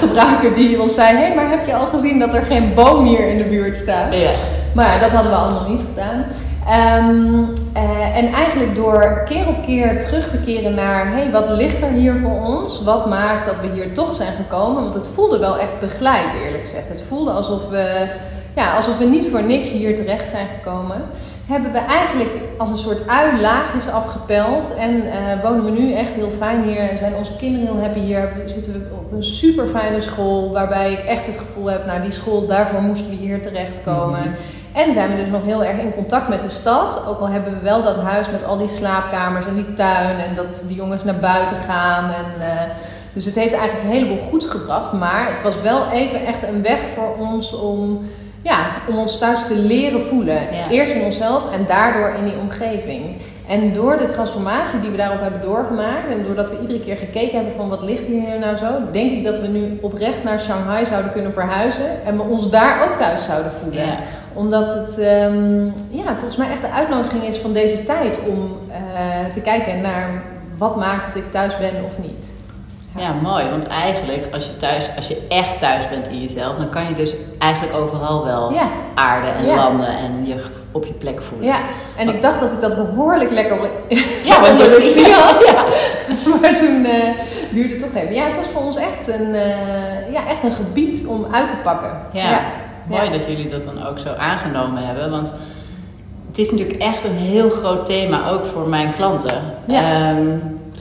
[0.00, 3.04] gebruiken die ons zei: Hé, hey, maar heb je al gezien dat er geen boom
[3.06, 4.14] hier in de buurt staat?
[4.14, 4.30] Ja.
[4.74, 6.24] Maar dat hadden we allemaal niet gedaan.
[6.66, 11.82] Ehm, eh, en eigenlijk door keer op keer terug te keren naar: hey, wat ligt
[11.82, 12.82] er hier voor ons?
[12.82, 14.82] Wat maakt dat we hier toch zijn gekomen?
[14.82, 16.88] Want het voelde wel echt begeleid, eerlijk gezegd.
[16.88, 18.08] Het voelde alsof we
[18.54, 21.02] ja, alsof we niet voor niks hier terecht zijn gekomen,
[21.46, 24.74] hebben we eigenlijk als een soort ui laagjes afgepeld.
[24.74, 26.78] En eh, wonen we nu echt heel fijn hier.
[26.78, 28.32] En zijn onze kinderen heel happy hier.
[28.46, 30.52] Zitten we op een super fijne school.
[30.52, 34.20] Waarbij ik echt het gevoel heb, nou die school, daarvoor moesten we hier terechtkomen.
[34.20, 34.28] Mhm.
[34.74, 37.06] En zijn we dus nog heel erg in contact met de stad.
[37.06, 40.18] Ook al hebben we wel dat huis met al die slaapkamers en die tuin.
[40.18, 42.04] En dat die jongens naar buiten gaan.
[42.04, 42.70] En, eh,
[43.12, 44.92] dus het heeft eigenlijk een heleboel goeds gebracht.
[44.92, 48.10] Maar het was wel even echt een weg voor ons om,
[48.42, 50.40] ja, om ons thuis te leren voelen.
[50.42, 50.68] Ja.
[50.70, 53.16] Eerst in onszelf en daardoor in die omgeving.
[53.48, 57.36] En door de transformatie die we daarop hebben doorgemaakt en doordat we iedere keer gekeken
[57.36, 60.86] hebben van wat ligt hier nou zo, denk ik dat we nu oprecht naar Shanghai
[60.86, 63.96] zouden kunnen verhuizen en we ons daar ook thuis zouden voelen Ja.
[64.34, 69.32] Omdat het ehm, ja, volgens mij echt de uitnodiging is van deze tijd om eh,
[69.32, 70.22] te kijken naar
[70.58, 72.32] wat maakt dat ik thuis ben of niet.
[72.98, 73.50] Ja, mooi.
[73.50, 76.94] Want eigenlijk, als je, thuis, als je echt thuis bent in jezelf, dan kan je
[76.94, 78.68] dus eigenlijk overal wel Ja.
[78.94, 79.54] aarden en Ja.
[79.56, 81.46] landen en je op je plek voelen.
[81.46, 81.58] Ja,
[81.96, 83.56] en ik dacht dat ik dat behoorlijk lekker
[84.24, 85.44] Ja, want knie had.
[85.46, 85.64] Ja.
[86.40, 87.08] Maar toen eh,
[87.50, 88.14] duurde het toch even.
[88.14, 91.56] Ja, het was voor ons echt een, eh, ja, echt een gebied om uit te
[91.62, 91.90] pakken.
[92.12, 92.40] Ja,
[92.88, 95.10] mooi dat jullie dat dan ook zo aangenomen hebben.
[95.10, 95.32] Want
[96.28, 99.42] het is natuurlijk echt een heel groot thema, ook voor mijn klanten.
[99.68, 100.26] Ehm,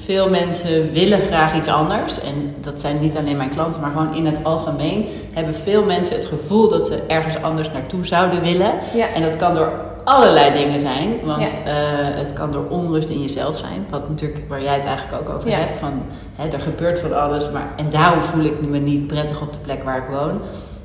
[0.06, 2.22] veel mensen willen graag iets anders.
[2.22, 6.16] En dat zijn niet alleen mijn klanten, maar gewoon in het algemeen hebben veel mensen
[6.16, 8.72] het gevoel dat ze ergens anders naartoe zouden willen.
[8.94, 9.08] Ja.
[9.08, 9.72] En dat kan door
[10.04, 11.10] allerlei dingen zijn.
[11.24, 11.72] Want Ja.
[11.72, 11.74] eh,
[12.20, 13.86] het kan door onrust in jezelf zijn.
[13.90, 15.58] Wat natuurlijk, waar jij het eigenlijk ook over Ja.
[15.58, 15.78] hebt.
[15.80, 16.04] Van,
[16.36, 17.50] hè, er gebeurt van alles.
[17.52, 20.40] Maar, en daarom voel ik me niet prettig op de plek waar ik woon.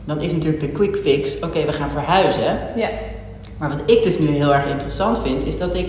[0.09, 1.37] Dan is natuurlijk de quick fix.
[1.41, 2.59] Oké, we gaan verhuizen.
[2.77, 2.89] Ja.
[3.59, 5.47] Maar wat ik dus nu heel erg interessant vind.
[5.47, 5.87] Is dat ik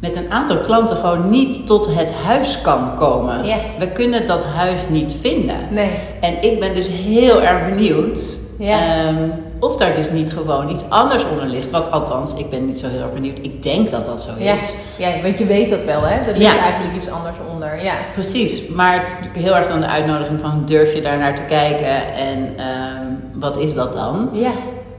[0.00, 3.44] met een aantal klanten gewoon niet tot het huis kan komen.
[3.44, 3.56] Ja.
[3.78, 5.56] We kunnen dat huis niet vinden.
[5.70, 5.90] Nee.
[6.20, 8.20] En ik ben dus heel erg benieuwd
[8.58, 8.78] Ja.
[8.78, 9.28] ehm,
[9.60, 11.70] of daar dus niet gewoon iets anders onder ligt.
[11.70, 13.38] Wat althans, ik ben niet zo heel erg benieuwd.
[13.42, 14.52] Ik denk dat dat zo Ja.
[14.54, 14.74] is.
[14.96, 16.14] ja, want je weet dat wel, hè?
[16.20, 16.58] Er Ja.
[16.58, 17.84] eigenlijk iets anders onder.
[17.84, 17.94] Ja.
[18.12, 21.42] Precies, maar het is heel erg dan de uitnodiging van durf je daar naar te
[21.42, 23.06] kijken en ehm,
[23.40, 24.28] wat is dat dan?
[24.32, 24.50] Ja.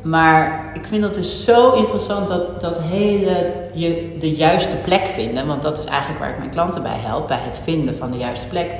[0.02, 5.48] Maar ik vind dat dus zo interessant dat dat hele je de juiste plek vinden,
[5.48, 8.18] want dat is eigenlijk waar ik mijn klanten bij help, bij het vinden van de
[8.18, 8.72] juiste plek.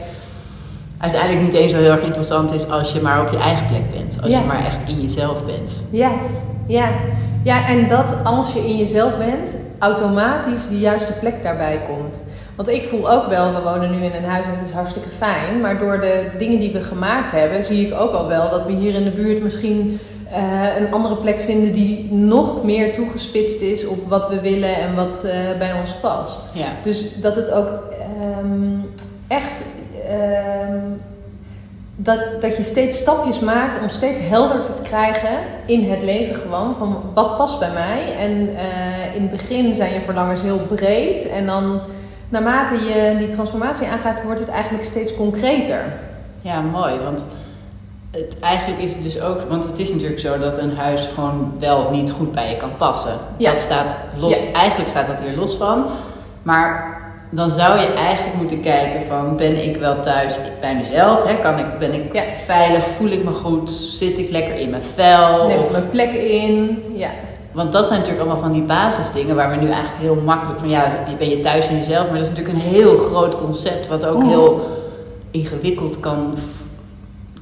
[0.98, 3.92] Uiteindelijk niet eens zo heel erg interessant is als je maar op je eigen plek
[3.92, 4.40] bent, als Ja.
[4.40, 5.72] je maar echt in jezelf bent.
[5.90, 6.12] Ja,
[6.68, 6.90] ja.
[7.44, 12.24] Ja, en dat als je in jezelf bent, automatisch de juiste plek daarbij komt.
[12.60, 15.10] Want ik voel ook wel, we wonen nu in een huis en het is hartstikke
[15.18, 15.62] fijn.
[15.62, 18.72] Maar door de dingen die we gemaakt hebben, zie ik ook al wel dat we
[18.72, 20.00] hier in de buurt misschien
[20.32, 24.96] eh, een andere plek vinden die nog meer toegespitst is op wat we willen en
[24.96, 26.50] wat eh, bij ons past.
[26.54, 28.78] Ja, Dus dat het ook ehm,
[29.28, 29.66] echt.
[30.08, 30.80] ehm,
[31.96, 36.76] dat, dat je steeds stapjes maakt om steeds helder te krijgen in het leven gewoon.
[36.76, 38.16] Van wat past bij mij.
[38.18, 41.30] En eh, in het begin zijn je verlangens heel breed.
[41.30, 41.82] En dan
[42.30, 45.84] naarmate je die transformatie aangaat, wordt het eigenlijk steeds concreter.
[46.42, 47.26] ja mooi, want
[48.12, 51.54] het, eigenlijk is het dus ook, want het is natuurlijk zo dat een huis gewoon
[51.60, 53.14] wel of niet goed bij je kan passen.
[53.38, 53.52] Ja.
[53.52, 54.46] Dat staat los, Ja.
[54.60, 55.86] eigenlijk staat dat hier los van.
[56.44, 56.98] Maar
[57.32, 61.24] dan zou je eigenlijk moeten kijken van, ben ik wel thuis bij mezelf?
[61.28, 61.36] Hè?
[61.36, 62.24] Kan ik, ben ik Ja.
[62.46, 62.84] veilig?
[62.88, 63.70] Voel ik me goed?
[63.70, 65.48] Zit ik lekker in mijn vel?
[65.48, 66.84] Neem ik Of- mijn plek in.
[66.96, 67.10] Ja,
[67.52, 70.70] want dat zijn natuurlijk allemaal van die basisdingen waar we nu eigenlijk heel makkelijk van,
[70.70, 72.04] ja, ben je thuis in jezelf?
[72.10, 74.28] Maar dat is natuurlijk een heel groot concept wat ook Mhm.
[74.28, 74.62] heel
[75.32, 76.34] ingewikkeld kan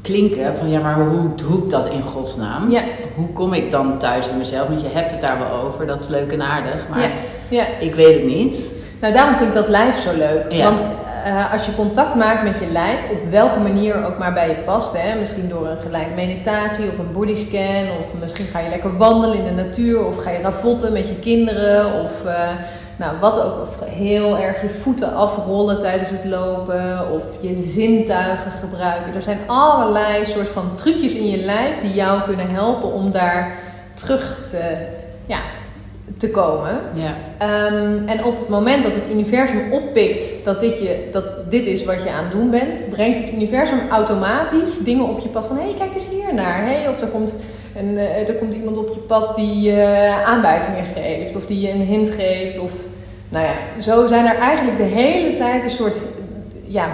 [0.01, 0.55] klinken.
[0.55, 2.71] Van ja, maar hoe doe ik dat in godsnaam?
[2.71, 2.81] ja,
[3.15, 4.67] Hoe kom ik dan thuis in mezelf?
[4.67, 7.09] Want je hebt het daar wel over, dat is leuk en aardig, maar ja,
[7.49, 7.63] ja.
[7.79, 8.73] ik weet het niet.
[9.01, 10.63] Nou, daarom vind ik dat lijf zo leuk.
[10.63, 10.81] Want
[11.27, 14.55] eh, als je contact maakt met je lijf, op welke manier ook maar bij je
[14.55, 18.97] past, hè, misschien door een geleide meditatie of een bodyscan, of misschien ga je lekker
[18.97, 22.49] wandelen in de natuur, of ga je ravotten met je kinderen, of eh,
[22.97, 28.51] nou, wat ook, of heel erg je voeten afrollen tijdens het lopen, of je zintuigen
[28.51, 29.15] gebruiken.
[29.15, 33.57] Er zijn allerlei soort van trucjes in je lijf die jou kunnen helpen om daar
[33.93, 34.87] terug te,
[35.25, 35.39] ja,
[36.17, 36.79] te komen.
[36.93, 41.65] Ja, Ehm, en op het moment dat het universum oppikt dat dit, je, dat dit
[41.65, 45.45] is wat je aan het doen bent, brengt het universum automatisch dingen op je pad
[45.45, 46.65] van hé, hey, kijk eens hier naar.
[46.65, 47.35] Hey, of er komt,
[47.75, 51.71] een, eh, er komt iemand op je pad die je aanwijzingen geeft, of die je
[51.71, 52.59] een hint geeft.
[52.59, 52.71] Of,
[53.29, 55.95] nou ja, zo zijn er eigenlijk de hele tijd een soort
[56.65, 56.87] ja,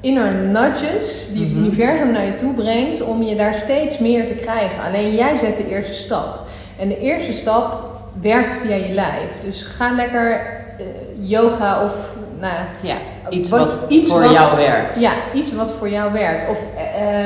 [0.00, 1.64] inner nudges die het Mhm.
[1.64, 4.82] universum naar je toe brengt om je daar steeds meer te krijgen.
[4.84, 6.38] Alleen jij zet de eerste stap.
[6.78, 9.30] En de eerste stap werkt via je lijf.
[9.44, 10.30] Dus ga lekker
[10.78, 10.84] eh,
[11.18, 12.96] yoga of nou, ja.
[13.28, 15.00] iets Wat- wat, iets voor wat- jou werkt.
[15.00, 16.48] ja, iets wat voor jou werkt.
[16.48, 16.82] Of eh,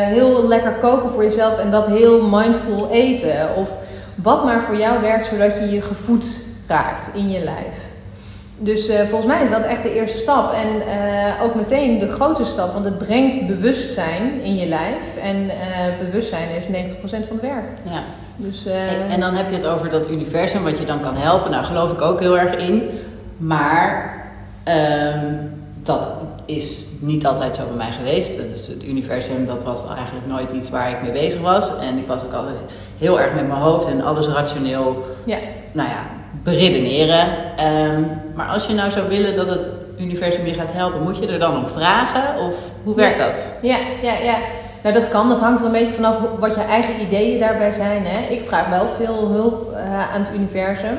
[0.06, 3.54] heel lekker koken voor jezelf en dat heel mindful eten.
[3.56, 3.70] Of,
[4.22, 6.26] Wat maar voor jou werkt, zodat je je gevoed
[6.66, 7.76] raakt in je lijf.
[8.58, 10.52] Dus uh, volgens mij is dat echt de eerste stap.
[10.52, 15.16] En uh, ook meteen de grote stap, want het brengt bewustzijn in je lijf.
[15.22, 15.50] En
[16.04, 16.68] bewustzijn is 90%
[17.00, 17.64] van het werk.
[17.82, 18.02] Ja.
[18.36, 21.50] Dus, en, en, dan heb je het over dat universum, wat je dan kan helpen.
[21.50, 22.90] Nou, geloof ik ook heel erg in.
[23.36, 24.14] Maar
[24.64, 25.34] ehm,
[25.82, 26.10] dat
[26.46, 28.36] is niet altijd zo bij mij geweest.
[28.36, 31.78] Dus het universum, dat was eigenlijk nooit iets waar ik mee bezig was.
[31.78, 32.56] En ik was ook altijd
[32.98, 35.04] heel erg met mijn hoofd en alles rationeel.
[35.24, 35.38] Ja.
[35.72, 36.06] Nou ja,
[36.42, 37.28] beredeneren.
[37.56, 38.02] Ehm,
[38.34, 39.68] maar als je nou zou willen dat het
[39.98, 42.40] universum je gaat helpen, moet je er dan om vragen?
[42.40, 43.54] Of hoe werkt dat?
[43.62, 44.38] Ja, ja, ja.
[44.86, 45.28] Nou, dat kan.
[45.28, 48.06] Dat hangt er een beetje vanaf wat je eigen ideeën daarbij zijn.
[48.06, 48.34] Hè.
[48.34, 50.96] Ik vraag wel veel hulp uh, aan het universum.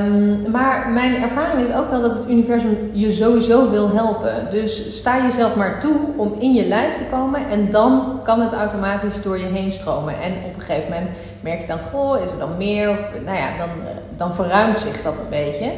[0.00, 4.50] Um, maar mijn ervaring is ook wel dat het universum je sowieso wil helpen.
[4.50, 8.52] Dus sta jezelf maar toe om in je lijf te komen en dan kan het
[8.52, 10.14] automatisch door je heen stromen.
[10.22, 12.90] En op een gegeven moment merk je dan, goh, is er dan meer?
[12.90, 13.68] Of nou ja, dan,
[14.16, 15.72] dan verruimt zich dat een beetje.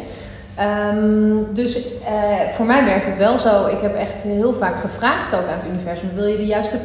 [0.95, 1.85] Um, dus uh,
[2.53, 3.67] voor mij werkt het wel zo.
[3.67, 6.79] Ik heb echt heel vaak gevraagd ook aan het universum: wil je de juiste,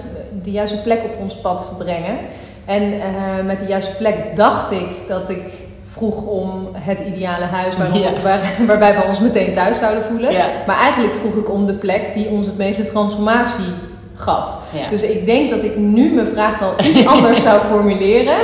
[0.43, 2.17] de juiste plek op ons pad brengen?
[2.65, 3.01] En uh,
[3.45, 5.43] met de juiste plek dacht ik dat ik
[5.83, 7.89] vroeg om het ideale huis waar,
[8.23, 10.33] waar, waarbij we ons meteen thuis zouden voelen.
[10.67, 13.73] Maar eigenlijk vroeg ik om de plek die ons het meeste transformatie
[14.15, 14.47] gaf.
[14.89, 18.37] Dus ik denk dat ik nu mijn vraag wel iets anders zou formuleren.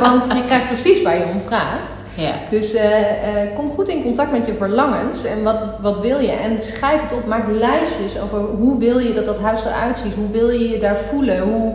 [0.00, 1.91] Want je krijgt precies waar je om vraagt.
[2.22, 2.34] Ja.
[2.48, 6.30] Dus uh, uh, kom goed in contact met je verlangens en wat, wat wil je.
[6.30, 10.14] En schrijf het op, maak lijstjes over hoe wil je dat dat huis eruit ziet.
[10.14, 11.40] Hoe wil je je daar voelen.
[11.40, 11.74] Hoe,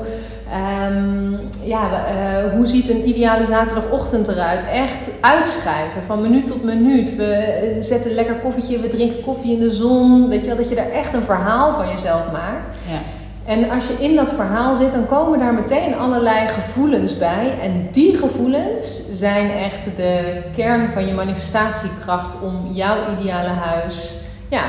[0.91, 4.69] um, ja, uh, hoe ziet een ideale zaterdagochtend eruit.
[4.71, 7.15] Echt uitschrijven van minuut tot minuut.
[7.15, 10.29] We zetten lekker koffietje, we drinken koffie in de zon.
[10.29, 12.69] Weet je wel, dat je daar echt een verhaal van jezelf maakt.
[12.89, 13.16] Ja.
[13.47, 17.59] En als je in dat verhaal zit, dan komen daar meteen allerlei gevoelens bij.
[17.61, 24.13] En die gevoelens zijn echt de kern van je manifestatiekracht om jouw ideale huis
[24.49, 24.63] ja,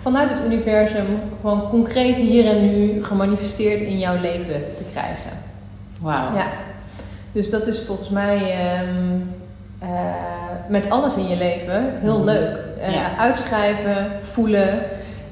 [0.00, 1.06] vanuit het universum
[1.40, 5.30] gewoon concreet hier en nu gemanifesteerd in jouw leven te krijgen.
[6.00, 6.34] Wauw.
[6.34, 6.46] Ja.
[7.32, 9.34] Dus dat is volgens mij um,
[9.82, 9.88] uh,
[10.68, 12.24] met alles in je leven heel mm.
[12.24, 12.58] leuk.
[12.78, 13.16] Uh, ja.
[13.16, 14.82] Uitschrijven, voelen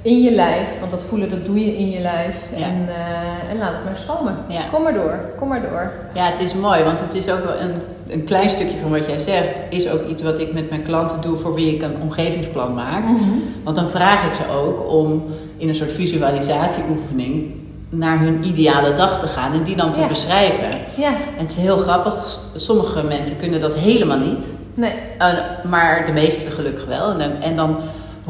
[0.02, 2.36] in je lijf, want dat voelen dat doe je in je lijf.
[2.54, 4.36] En, uh, en laat het maar stromen.
[4.48, 4.60] Ja.
[4.72, 5.92] Kom maar door, kom maar door.
[6.14, 7.74] Ja, het is mooi, want het is ook wel een,
[8.08, 11.20] een klein stukje van wat jij zegt, is ook iets wat ik met mijn klanten
[11.20, 13.04] doe voor wie ik een omgevingsplan maak.
[13.04, 13.42] Mm -hmm.
[13.64, 15.24] Want dan vraag ik ze ook om
[15.56, 17.54] in een soort visualisatieoefening
[17.88, 20.06] naar hun ideale dag te gaan en die dan te ja.
[20.06, 20.68] beschrijven.
[20.96, 21.08] Ja.
[21.08, 24.44] En het is heel grappig, sommige mensen kunnen dat helemaal niet.
[24.74, 24.92] Nee.
[25.18, 25.28] Uh,
[25.70, 27.10] maar de meeste gelukkig wel.
[27.10, 27.76] En dan, en dan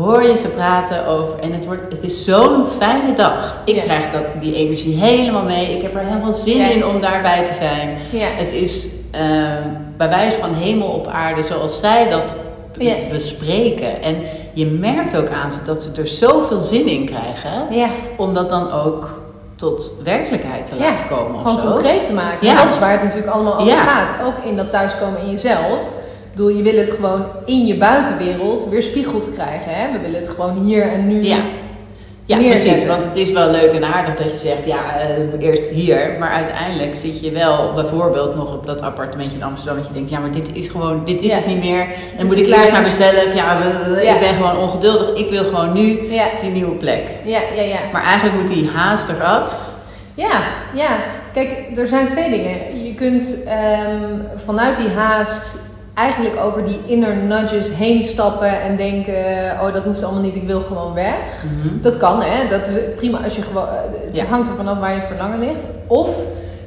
[0.01, 1.39] hoor je ze praten over.
[1.39, 3.59] En het, wordt, het is zo'n fijne dag.
[3.65, 5.77] Ik krijg dat, die energie helemaal mee.
[5.77, 7.99] Ik heb er helemaal zin in om daarbij te zijn.
[8.13, 8.27] Ja.
[8.27, 9.21] Het is uh,
[9.97, 12.25] bij wijze van hemel op aarde zoals zij dat
[13.11, 14.03] bespreken.
[14.03, 14.17] En
[14.53, 17.69] je merkt ook aan ze dat ze er zoveel zin in krijgen.
[18.17, 19.19] Om dat dan ook
[19.57, 21.35] tot werkelijkheid te laten komen.
[21.35, 21.71] Of gewoon zo.
[21.71, 22.49] concreet te maken.
[22.49, 24.27] En dat is waar het natuurlijk allemaal over gaat.
[24.27, 25.79] Ook in dat thuiskomen in jezelf
[26.31, 29.75] bedoel, je wil het gewoon in je buitenwereld weer spiegeld krijgen.
[29.75, 29.93] Hè?
[29.93, 31.23] We willen het gewoon hier en nu.
[31.23, 31.39] Ja.
[32.31, 32.87] Ja, precies.
[32.87, 34.79] Want het is wel leuk en aardig dat je zegt, ja,
[35.39, 36.17] uh, eerst hier.
[36.19, 39.77] Maar uiteindelijk zit je wel bijvoorbeeld nog op dat appartementje in Amsterdam.
[39.77, 41.37] Dat je denkt, ja, maar dit is gewoon, dit is ja.
[41.37, 41.87] het niet meer.
[42.17, 43.35] Dan moet ik eerst naar mezelf.
[43.35, 43.59] Ja,
[44.03, 45.15] ja, ik ben gewoon ongeduldig.
[45.15, 45.99] Ik wil gewoon nu
[46.41, 47.09] die nieuwe plek.
[47.25, 47.79] Ja, ja, ja.
[47.93, 49.69] Maar eigenlijk moet die haast eraf.
[50.15, 50.43] Ja,
[50.75, 50.99] ja.
[51.33, 52.85] Kijk, er zijn twee dingen.
[52.85, 53.37] Je kunt
[53.99, 55.70] um, vanuit die haast
[56.01, 59.15] eigenlijk over die inner nudges heen stappen en denken:
[59.61, 61.45] oh, dat hoeft allemaal niet, ik wil gewoon weg.
[61.45, 61.83] Mm -hmm.
[61.83, 62.49] Dat kan, hè?
[62.49, 63.67] Dat is prima als je gewoon.
[64.07, 64.25] Het ja.
[64.25, 65.63] hangt er vanaf waar je verlangen ligt.
[65.87, 66.11] Of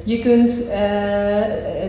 [0.02, 0.76] je kunt uh,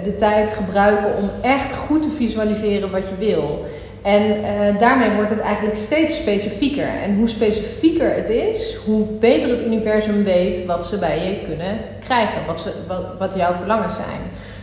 [0.04, 3.66] de tijd gebruiken om echt goed te visualiseren wat je wil.
[4.02, 6.88] En uh, daarmee wordt het eigenlijk steeds specifieker.
[6.88, 11.78] En hoe specifieker het is, hoe beter het universum weet wat ze bij je kunnen
[12.00, 14.20] krijgen, wat, ze, wat, wat jouw verlangens zijn.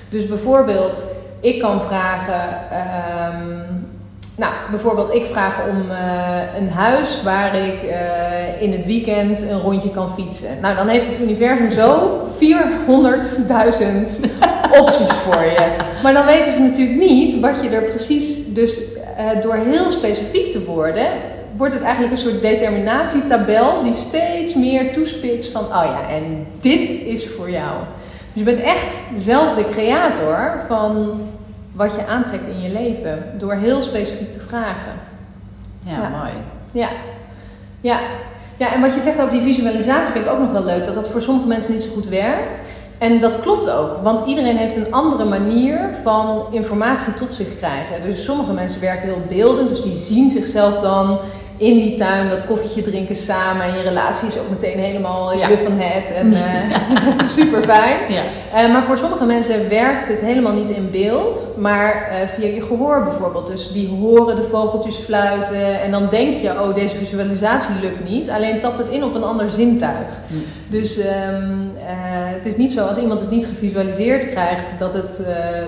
[0.09, 1.05] Dus bijvoorbeeld
[1.43, 2.59] ik kan vragen,
[3.35, 3.87] um,
[4.37, 9.61] nou bijvoorbeeld ik vraag om uh, een huis waar ik uh, in het weekend een
[9.61, 10.61] rondje kan fietsen.
[10.61, 12.41] Nou dan heeft het universum zo 400.000
[14.81, 15.77] opties voor je.
[16.03, 20.51] Maar dan weten ze natuurlijk niet wat je er precies, dus uh, door heel specifiek
[20.51, 21.07] te worden,
[21.57, 26.89] wordt het eigenlijk een soort determinatietabel die steeds meer toespitst van, oh ja, en dit
[26.89, 27.73] is voor jou.
[28.33, 31.21] Dus je bent echt zelf de creator van
[31.73, 33.25] wat je aantrekt in je leven.
[33.39, 34.93] Door heel specifiek te vragen.
[35.85, 36.09] Ja, ja.
[36.09, 36.33] mooi.
[36.73, 36.89] Ja.
[37.81, 38.01] ja.
[38.57, 40.85] Ja, en wat je zegt over die visualisatie vind ik ook nog wel leuk.
[40.85, 42.63] Dat dat voor sommige mensen niet zo goed werkt.
[42.99, 48.03] En dat klopt ook, want iedereen heeft een andere manier van informatie tot zich krijgen.
[48.03, 51.19] Dus sommige mensen werken heel beeldend, dus die zien zichzelf dan
[51.57, 53.67] in die tuin dat koffietje drinken samen.
[53.67, 55.49] En je relatie is ook meteen helemaal Ja.
[55.49, 57.99] je van het en eh super fijn.
[58.09, 58.23] Ja.
[58.55, 62.63] Eh, maar voor sommige mensen werkt het helemaal niet in beeld, maar eh, via je
[62.63, 63.47] gehoor bijvoorbeeld.
[63.47, 68.31] Dus die horen de vogeltjes fluiten en dan denk je, oh deze visualisatie lukt niet.
[68.31, 70.07] Alleen tapt het in op een ander zintuig.
[70.27, 70.35] Hm.
[70.69, 71.95] Dus ehm, eh,
[72.35, 75.23] het is niet zo als iemand het niet gevisualiseerd krijgt dat het,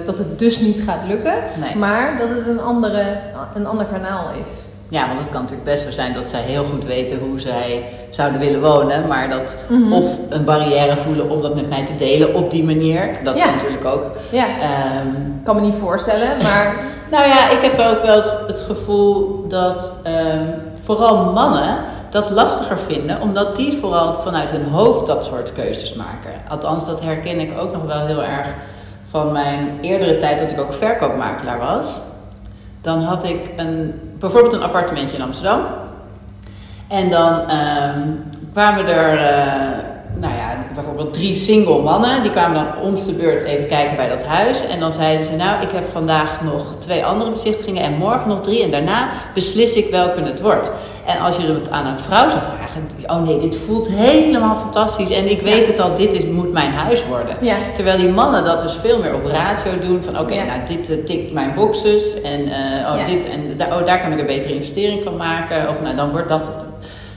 [0.05, 1.35] dat het dus niet gaat lukken.
[1.61, 1.77] Nee.
[1.77, 3.16] Maar dat het een, andere,
[3.55, 4.49] een ander kanaal is.
[4.88, 7.85] Ja, want het kan natuurlijk best zo zijn dat zij heel goed weten hoe zij
[8.11, 9.92] zouden willen wonen, maar dat Mhm.
[9.92, 13.11] of een barrière voelen om dat met mij te delen op die manier.
[13.25, 13.44] Dat Ja.
[13.44, 14.03] kan natuurlijk ook.
[14.31, 16.75] Ja, Ehm, ik kan me niet voorstellen, maar
[17.11, 20.44] nou ja, ik heb ook wel het gevoel dat ehm,
[20.75, 21.77] vooral mannen
[22.11, 26.31] dat lastiger vinden, omdat die vooral vanuit hun hoofd dat soort keuzes maken.
[26.49, 28.47] Althans, dat herken ik ook nog wel heel erg
[29.11, 32.01] van mijn eerdere tijd dat ik ook verkoopmakelaar was.
[32.85, 35.61] Dan had ik een, bijvoorbeeld een appartementje in Amsterdam.
[36.88, 38.01] En dan ehm,
[38.53, 39.84] kwamen er, eh,
[40.24, 42.22] nou ja, bijvoorbeeld drie single mannen.
[42.22, 44.66] Die kwamen dan om de beurt even kijken bij dat huis.
[44.66, 48.40] En dan zeiden ze, nou, ik heb vandaag nog twee andere bezichtigingen en morgen nog
[48.40, 48.62] drie.
[48.62, 50.70] En daarna beslis ik welke het wordt.
[51.06, 55.10] En als je het aan een vrouw zou vragen, oh nee, dit voelt helemaal fantastisch.
[55.10, 57.37] En ik weet het al, dit is, moet mijn huis worden.
[57.40, 57.56] ja.
[57.74, 60.02] Terwijl die mannen dat dus veel meer op ratio doen.
[60.02, 60.44] Van oké, Ja.
[60.44, 62.20] nou dit eh, tikt mijn boxes.
[62.20, 63.04] En eh, oh, Ja.
[63.04, 65.68] dit en daar, oh, daar kan ik een betere investering van maken.
[65.68, 66.72] Of nou, dan wordt dat het.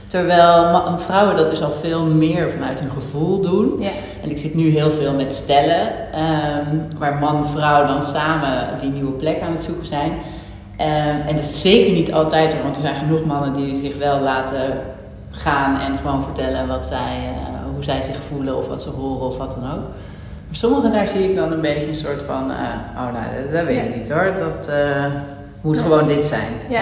[0.08, 3.76] Terwijl vrouwen dat dus al veel meer vanuit hun gevoel doen.
[3.78, 3.90] ja.
[4.22, 6.12] En ik zit nu heel veel met stellen.
[6.12, 10.12] ehm, waar man en vrouw dan samen die nieuwe plek aan het zoeken zijn.
[10.76, 14.20] Ehm, en dat is zeker niet altijd, want er zijn genoeg mannen die zich wel
[14.20, 14.80] laten
[15.30, 19.26] gaan en gewoon vertellen wat zij, eh, hoe zij zich voelen of wat ze horen
[19.26, 19.82] of wat dan ook.
[20.46, 22.56] Maar sommige daar zie ik dan een beetje een soort van, eh,
[22.96, 23.96] oh nou, dat, dat weet ik Ja.
[23.98, 25.04] niet hoor, dat eh,
[25.60, 25.82] moet Ja.
[25.82, 26.52] gewoon dit zijn.
[26.68, 26.80] Ja.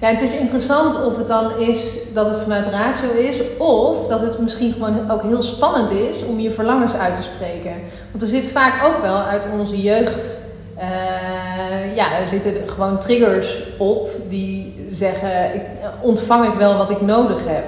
[0.00, 4.20] Ja, het is interessant of het dan is dat het vanuit ratio is, of dat
[4.20, 7.72] het misschien gewoon ook heel spannend is om je verlangens uit te spreken.
[8.10, 10.38] Want er zit vaak ook wel uit onze jeugd,
[10.78, 15.62] eh, ja, er zitten gewoon triggers op die zeggen: ik,
[16.00, 17.64] ontvang ik wel wat ik nodig heb.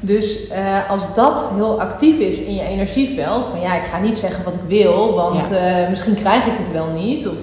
[0.00, 4.16] Dus eh, als dat heel actief is in je energieveld, van ja, ik ga niet
[4.16, 7.36] zeggen wat ik wil, want eh, misschien krijg ik het wel niet, of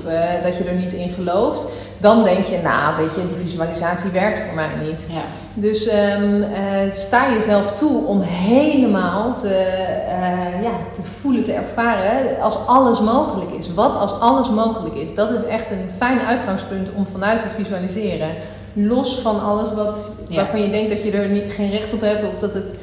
[0.44, 1.66] dat je er niet in gelooft,
[1.98, 5.06] dan denk je, nou, weet je, die visualisatie werkt voor mij niet.
[5.10, 5.22] Ja.
[5.54, 12.42] Dus ehm, eh, sta jezelf toe om helemaal te, eh, ja, te voelen, te ervaren
[12.42, 13.74] als alles mogelijk is.
[13.74, 15.16] Wat als alles mogelijk is.
[15.16, 18.30] Dat is echt een fijn uitgangspunt om vanuit te visualiseren.
[18.74, 20.36] Los van alles wat, Ja.
[20.36, 22.80] waarvan je denkt dat je er niet, geen recht op hebt of dat het,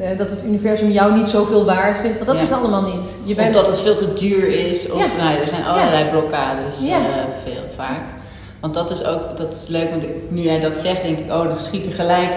[0.00, 2.16] eh, dat het universum jou niet zoveel waard vindt.
[2.16, 2.42] Want dat Ja.
[2.42, 3.16] is allemaal niet.
[3.24, 4.90] Je Of dat het veel te duur is.
[4.90, 5.24] Of Ja.
[5.24, 6.78] nou, er zijn allerlei blokkades
[7.44, 8.14] veel, vaak.
[8.60, 11.44] Want dat is ook dat is leuk, want nu jij dat zegt, denk ik, oh,
[11.44, 12.30] dan schiet er gelijk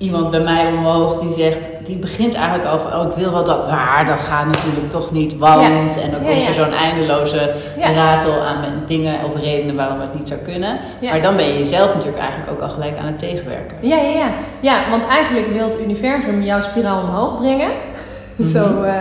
[0.00, 3.44] iemand bij mij omhoog die zegt, die begint eigenlijk al van, oh, ik wil wel
[3.44, 5.94] dat, maar dat gaat natuurlijk toch niet, want.
[5.94, 6.00] Ja.
[6.02, 6.48] En dan Ja, komt ja.
[6.48, 10.78] er zo'n eindeloze ratel aan met dingen of redenen waarom het niet zou kunnen.
[11.00, 13.76] Maar dan ben je jezelf natuurlijk eigenlijk ook al gelijk aan het tegenwerken.
[13.80, 14.28] Ja, ja, ja.
[14.60, 17.70] ja, want eigenlijk wil het universum jouw spiraal omhoog brengen.
[18.54, 18.94] Zo, eh,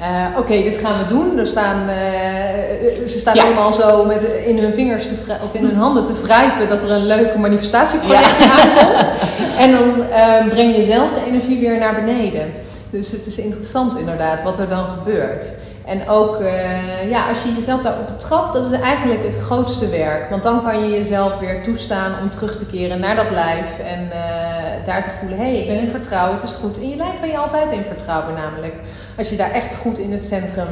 [0.00, 1.38] eh, oké, dit gaan we doen.
[1.38, 3.44] Er staan, eh, ze staan Ja.
[3.44, 6.90] allemaal zo met, in hun vingers te of in hun handen te wrijven dat er
[6.90, 9.06] een leuke manifestatieproject aankomt.
[9.58, 12.52] En dan eh, breng je zelf de energie weer naar beneden.
[12.90, 15.46] Dus het is interessant inderdaad wat er dan gebeurt.
[15.88, 20.30] En ook, eh, ja, als je jezelf daarop betrapt, dat is eigenlijk het grootste werk.
[20.30, 23.78] Want dan kan je jezelf weer toestaan om terug te keren naar dat lijf.
[23.78, 26.78] En eh, daar te voelen, hé, hey, ik ben in vertrouwen, het is goed.
[26.78, 28.74] In je lijf ben je altijd in vertrouwen namelijk.
[29.18, 30.68] Als je daar echt goed in het centrum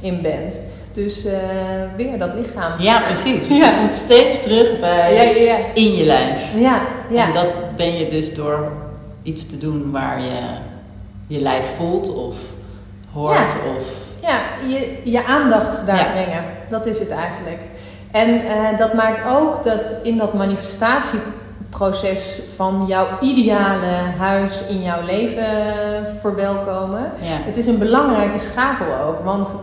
[0.00, 0.62] in bent.
[0.92, 1.32] Dus eh,
[1.96, 2.80] weer dat lichaam.
[2.80, 3.48] Ja, precies.
[3.58, 3.70] Ja.
[3.70, 5.58] Je komt steeds terug bij ja, ja.
[5.58, 5.64] ja.
[5.74, 6.58] in je lijf.
[6.58, 7.26] Ja, ja.
[7.26, 8.72] En dat ben je dus door
[9.22, 10.40] iets te doen waar je
[11.26, 12.36] je lijf voelt of
[13.12, 14.07] hoort of...
[14.20, 16.04] Ja, je, je aandacht daar Ja.
[16.12, 16.44] brengen.
[16.68, 17.60] Dat is het eigenlijk.
[18.10, 25.02] En eh, dat maakt ook dat in dat manifestatieproces van jouw ideale huis in jouw
[25.04, 25.46] leven
[26.20, 27.10] verwelkomen.
[27.20, 27.36] Ja.
[27.44, 29.24] Het is een belangrijke schakel ook.
[29.24, 29.56] Want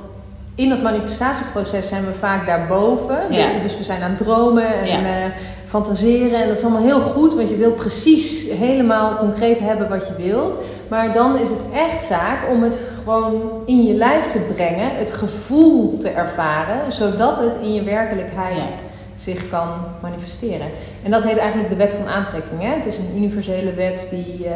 [0.55, 3.17] in dat manifestatieproces zijn we vaak daarboven.
[3.29, 3.47] Ja.
[3.61, 5.03] Dus we zijn aan het dromen en Ja.
[5.25, 5.31] eh,
[5.67, 6.41] fantaseren.
[6.41, 10.13] En dat is allemaal heel goed, want je wil precies helemaal concreet hebben wat je
[10.23, 10.57] wilt.
[10.87, 15.11] Maar dan is het echt zaak om het gewoon in je lijf te brengen, het
[15.11, 18.63] gevoel te ervaren, zodat het in je werkelijkheid Ja.
[19.17, 19.67] zich kan
[20.01, 20.67] manifesteren.
[21.03, 22.61] En dat heet eigenlijk de wet van aantrekking.
[22.61, 22.67] Hè?
[22.75, 24.51] Het is een universele wet die, eh,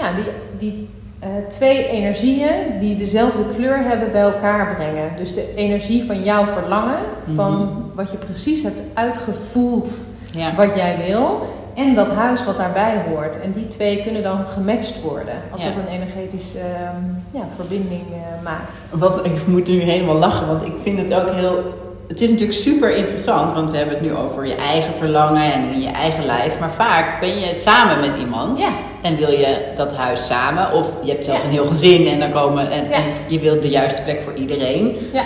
[0.00, 0.24] ja, die,
[0.58, 5.08] die eh, twee energieën die dezelfde kleur hebben bij elkaar brengen.
[5.16, 6.98] Dus de energie van jouw verlangen,
[7.34, 7.68] van Mhm.
[7.94, 10.54] wat je precies hebt uitgevoeld, Ja.
[10.54, 11.40] wat jij wil,
[11.74, 13.40] en dat huis wat daarbij hoort.
[13.40, 15.68] En die twee kunnen dan gematcht worden als Ja.
[15.68, 18.74] dat een energetische ehm, ja, verbinding eh, maakt.
[18.90, 21.82] Wat, ik moet nu helemaal lachen, want ik vind het ook heel.
[22.08, 25.62] Het is natuurlijk super interessant, want we hebben het nu over je eigen verlangen en
[25.72, 26.58] in je eigen lijf.
[26.60, 28.68] Maar vaak ben je samen met iemand Ja.
[29.02, 30.72] en wil je dat huis samen.
[30.72, 33.68] Of je hebt zelfs een heel gezin en, dan komen, en, en je wilt de
[33.68, 34.96] juiste plek voor iedereen.
[35.12, 35.24] Ja.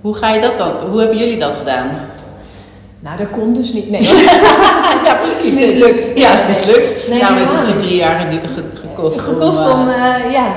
[0.00, 0.72] Hoe ga je dat dan?
[0.90, 1.90] Hoe hebben jullie dat gedaan?
[3.02, 3.90] Nou, dat kon dus niet.
[3.90, 4.02] Nee.
[5.06, 5.54] ja, precies.
[5.54, 6.18] Mislukt.
[6.18, 7.08] Ja, het is mislukt.
[7.08, 9.20] Nee, nou, het is je drie jaar ge- gekost.
[9.20, 10.54] Gekost eh, om, eh, ja.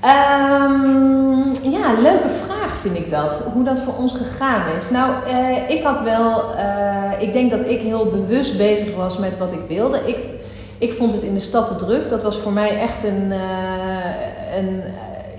[0.00, 3.50] Ehm, ja, leuke vraag vind ik dat.
[3.54, 4.90] Hoe dat voor ons gegaan is.
[4.90, 6.44] Nou, eh, ik had wel,
[7.18, 10.00] ik denk dat ik heel bewust bezig was met wat ik wilde.
[10.06, 10.16] Ik,
[10.78, 12.08] ik vond het in de stad te druk.
[12.08, 13.32] Dat was voor mij echt een,
[14.56, 14.82] een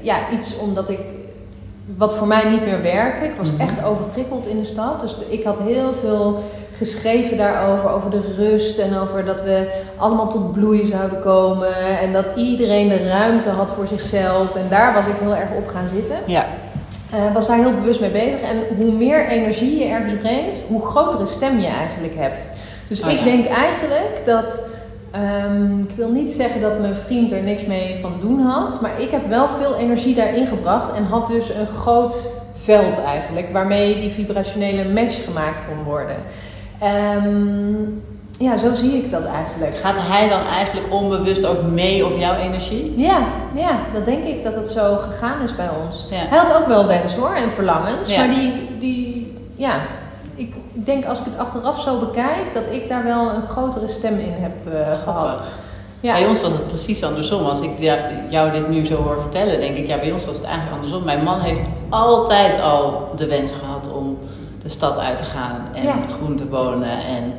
[0.02, 1.00] ja, iets omdat ik,
[1.98, 3.24] wat voor mij niet meer werkte.
[3.24, 3.62] Ik was Mhm.
[3.62, 5.02] echt overprikkeld in de stad.
[5.02, 9.68] Dus ik had heel veel geschreven daarover, over de rust en over dat we
[9.98, 14.56] allemaal tot bloei zouden komen en dat iedereen de ruimte had voor zichzelf.
[14.56, 16.16] En daar was ik heel erg op gaan zitten.
[16.26, 16.46] Ja,
[17.14, 18.42] Eh, was daar heel bewust mee bezig.
[18.42, 22.48] En hoe meer energie je ergens brengt, hoe grotere stem je eigenlijk hebt.
[22.88, 23.24] Dus Oh ik ja.
[23.24, 24.64] denk eigenlijk dat.
[25.12, 29.02] Ehm, ik wil niet zeggen dat mijn vriend er niks mee van doen had, maar
[29.02, 32.32] ik heb wel veel energie daarin gebracht en had dus een groot
[32.64, 36.16] veld eigenlijk waarmee die vibrationele match gemaakt kon worden.
[36.80, 37.74] Ehm,
[38.38, 39.76] ja, zo zie ik dat eigenlijk.
[39.76, 42.94] gaat hij dan eigenlijk onbewust ook mee op jouw energie?
[42.98, 43.24] Ja,
[43.56, 46.08] ja, dat denk ik dat het zo gegaan is bij ons.
[46.10, 46.18] Ja.
[46.30, 48.18] Hij had ook wel wens hoor en verlangens, Ja.
[48.18, 49.80] maar die, die, ja,
[50.74, 54.20] ik denk als ik het achteraf zo bekijk, dat ik daar wel een grotere stem
[54.20, 55.38] in heb eh, gehad.
[56.00, 56.14] Ja.
[56.14, 57.46] Bij ons was het precies andersom.
[57.46, 57.72] Als ik
[58.30, 61.04] jou dit nu zo hoor vertellen, denk ik, ja, bij ons was het eigenlijk andersom.
[61.04, 64.18] Mijn man heeft altijd al de wens gehad om
[64.64, 65.96] de stad uit te gaan en Ja.
[66.18, 67.34] groen te wonen en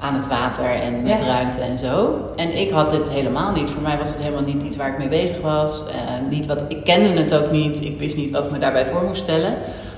[0.00, 1.26] aan het water en met Ja.
[1.26, 2.14] ruimte en zo.
[2.36, 3.70] En ik had dit helemaal niet.
[3.70, 5.82] Voor mij was het helemaal niet iets waar ik mee bezig was.
[6.30, 7.84] Niet wat, ik kende het ook niet.
[7.84, 9.54] Ik wist niet wat ik me daarbij voor moest stellen.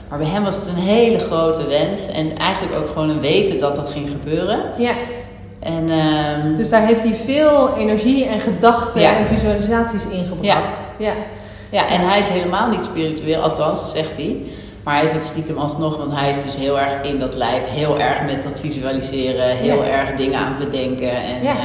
[0.09, 2.09] Maar bij hem was het een hele grote wens.
[2.09, 4.61] En eigenlijk ook gewoon een weten dat dat ging gebeuren.
[4.79, 4.93] Ja,
[5.61, 9.17] En ehm, dus daar heeft hij veel energie en gedachten Ja.
[9.17, 10.89] en visualisaties in gebracht.
[10.99, 11.13] Ja.
[11.71, 14.37] Ja, en hij is helemaal niet spiritueel, althans, zegt hij.
[14.85, 17.99] Maar hij zit stiekem alsnog, want hij is dus heel erg in dat lijf, heel
[17.99, 19.89] erg met dat visualiseren, heel Ja.
[19.91, 21.11] erg dingen aan het bedenken.
[21.11, 21.51] En, Ja.
[21.51, 21.57] eh,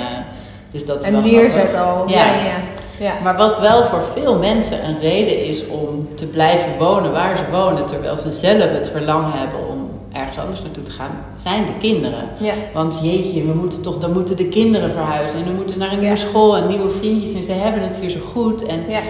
[0.71, 2.03] dus dat is En neerzet al.
[2.09, 2.25] Ja.
[2.25, 2.55] Ja,
[3.03, 3.13] ja.
[3.23, 7.43] Maar wat wel voor veel mensen een reden is om te blijven wonen waar ze
[7.51, 11.77] wonen, terwijl ze zelf het verlangen hebben om ergens anders naartoe te gaan, zijn de
[11.79, 12.27] kinderen.
[12.39, 12.53] ja.
[12.73, 15.91] Want jeetje, we moeten toch, dan moeten de kinderen verhuizen en dan moeten ze naar
[15.91, 18.65] een nieuwe school en nieuwe vriendjes en ze hebben het hier zo goed.
[18.65, 19.01] En ja.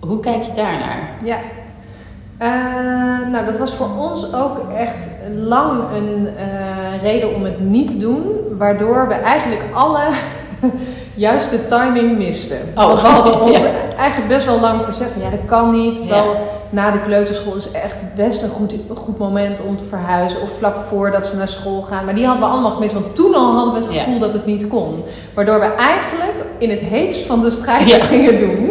[0.00, 1.16] hoe kijk je daarnaar?
[1.24, 1.38] Ja.
[2.38, 7.88] Eh, nou, dat was voor ons ook echt lang een eh, reden om het niet
[7.88, 8.22] te doen,
[8.58, 10.08] waardoor we eigenlijk alle
[11.14, 12.58] juiste timing misten.
[12.74, 13.68] Oh, Want we hadden ons ja.
[13.98, 16.00] eigenlijk best wel lang verzet van ja, dat kan niet.
[16.00, 16.36] Terwijl
[16.70, 20.50] na de kleuterschool is echt best een goed, een goed moment om te verhuizen of
[20.58, 22.04] vlak voordat ze naar school gaan.
[22.04, 24.02] Maar die hadden we allemaal gemist, want toen al hadden we het Ja.
[24.02, 25.02] gevoel dat het niet kon.
[25.34, 28.70] Waardoor we eigenlijk in het heetst van de strijd gingen doen.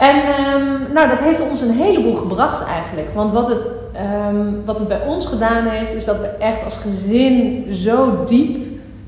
[0.00, 3.08] En ehm, nou, dat heeft ons een heleboel gebracht eigenlijk.
[3.14, 6.76] Want wat het, ehm, wat het bij ons gedaan heeft, is dat we echt als
[6.76, 8.56] gezin zo diep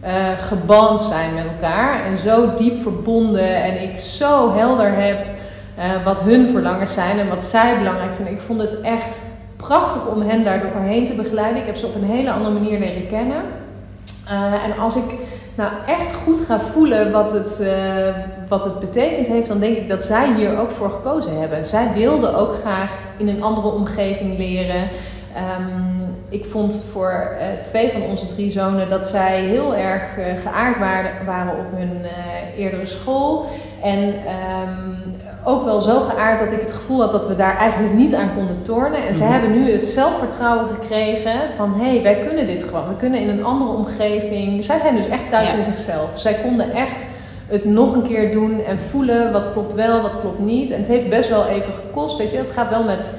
[0.00, 2.04] eh geband zijn met elkaar.
[2.04, 3.62] En zo diep verbonden.
[3.62, 5.26] En ik zo helder heb
[5.78, 8.34] eh, wat hun verlangens zijn en wat zij belangrijk vinden.
[8.34, 9.20] Ik vond het echt
[9.56, 11.60] prachtig om hen daar doorheen te begeleiden.
[11.60, 13.42] Ik heb ze op een hele andere manier leren kennen.
[14.28, 15.14] Eh, en als ik
[15.54, 18.14] nou echt goed ga voelen wat het, eh,
[18.48, 21.66] wat het betekend heeft, dan denk ik dat zij hier ook voor gekozen hebben.
[21.66, 24.88] Zij wilden ook graag in een andere omgeving leren.
[25.34, 30.24] Ehm, ik vond voor eh, twee van onze drie zonen dat zij heel erg eh,
[30.42, 33.46] geaard waren, waren op hun eh, eerdere school.
[33.82, 34.94] En ehm,
[35.44, 38.30] ook wel zo geaard dat ik het gevoel had dat we daar eigenlijk niet aan
[38.36, 39.06] konden tornen.
[39.06, 39.32] En ze Mhm.
[39.32, 42.88] hebben nu het zelfvertrouwen gekregen van hé, hey, wij kunnen dit gewoon.
[42.88, 44.64] We kunnen in een andere omgeving.
[44.64, 45.56] Zij zijn dus echt thuis Ja.
[45.56, 46.08] in zichzelf.
[46.14, 47.06] Zij konden echt
[47.46, 50.70] het nog een keer doen en voelen wat klopt wel, wat klopt niet.
[50.70, 52.36] En het heeft best wel even gekost, weet je.
[52.36, 53.18] Het gaat wel met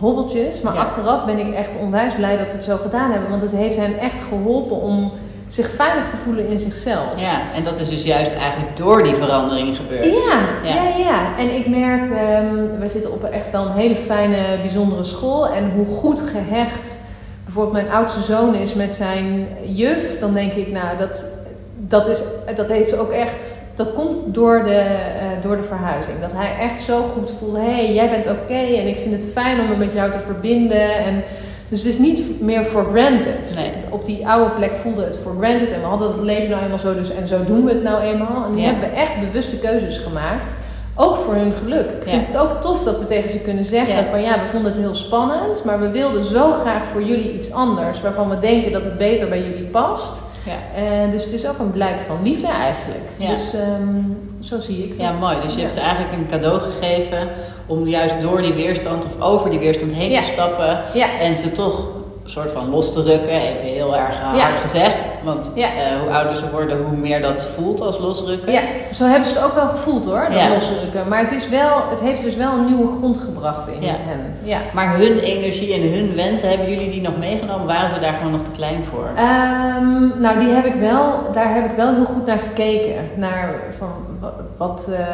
[0.00, 0.60] hobbeltjes.
[0.60, 0.80] Maar Ja.
[0.80, 3.30] achteraf ben ik echt onwijs blij dat we het zo gedaan hebben.
[3.30, 5.12] Want het heeft hen echt geholpen om
[5.46, 7.04] zich veilig te voelen in zichzelf.
[7.16, 10.04] Ja, en dat is dus juist eigenlijk door die verandering gebeurd.
[10.04, 10.74] Ja, Ja.
[10.74, 11.36] ja, ja.
[11.38, 15.48] En ik merk, ehm wij zitten op echt wel een hele fijne, bijzondere school.
[15.48, 16.98] En hoe goed gehecht
[17.44, 21.24] bijvoorbeeld mijn oudste zoon is met zijn juf, dan denk ik, nou, dat,
[21.76, 22.22] dat, is,
[22.54, 26.20] dat heeft ook echt, dat komt door de, eh, door de verhuizing.
[26.20, 29.32] Dat hij echt zo goed voelde, hé, hey, jij bent oké en ik vind het
[29.32, 30.94] fijn om me met jou te verbinden.
[31.04, 31.22] En,
[31.68, 33.54] dus het is niet meer for granted.
[33.56, 33.70] Nee.
[33.90, 36.78] Op die oude plek voelde het for granted en we hadden het leven nou eenmaal
[36.78, 38.44] zo dus en zo doen we het nou eenmaal.
[38.44, 38.66] En nu Ja.
[38.66, 40.54] hebben we echt bewuste keuzes gemaakt.
[40.94, 41.86] Ook voor hun geluk.
[41.90, 42.32] Ik vind Ja.
[42.32, 44.10] het ook tof dat we tegen ze kunnen zeggen Ja.
[44.10, 47.52] van ja, we vonden het heel spannend, maar we wilden zo graag voor jullie iets
[47.52, 50.22] anders waarvan we denken dat het beter bij jullie past.
[50.44, 50.80] Ja.
[50.82, 53.08] Eh, dus het is ook een blijk van liefde eigenlijk.
[53.16, 53.28] Ja.
[53.30, 54.00] Dus ehm,
[54.40, 55.00] zo zie ik het.
[55.00, 55.36] Ja, mooi.
[55.42, 55.62] Dus je Ja.
[55.64, 57.28] hebt ze eigenlijk een cadeau gegeven
[57.66, 61.18] om juist door die weerstand of over die weerstand heen te stappen Ja.
[61.18, 61.86] en ze toch
[62.30, 64.42] soort van los te rukken, even heel erg eh, Ja.
[64.42, 65.02] hard gezegd.
[65.24, 65.68] Want Ja.
[65.68, 68.52] eh, hoe ouder ze worden, hoe meer dat voelt als losrukken.
[68.52, 68.60] Ja,
[68.94, 70.48] zo hebben ze het ook wel gevoeld hoor, dat Ja.
[70.48, 71.08] losrukken.
[71.08, 74.20] Maar het, is wel, het heeft dus wel een nieuwe grond gebracht in hem.
[74.42, 74.58] Ja.
[74.74, 77.66] Maar hun energie en hun wensen, hebben jullie die nog meegenomen?
[77.66, 79.08] Waren ze daar gewoon nog te klein voor?
[79.16, 82.94] Ehm, nou, die heb ik wel, daar heb ik wel heel goed naar gekeken.
[83.16, 83.88] Naar van,
[84.20, 85.04] wa- wat, eh,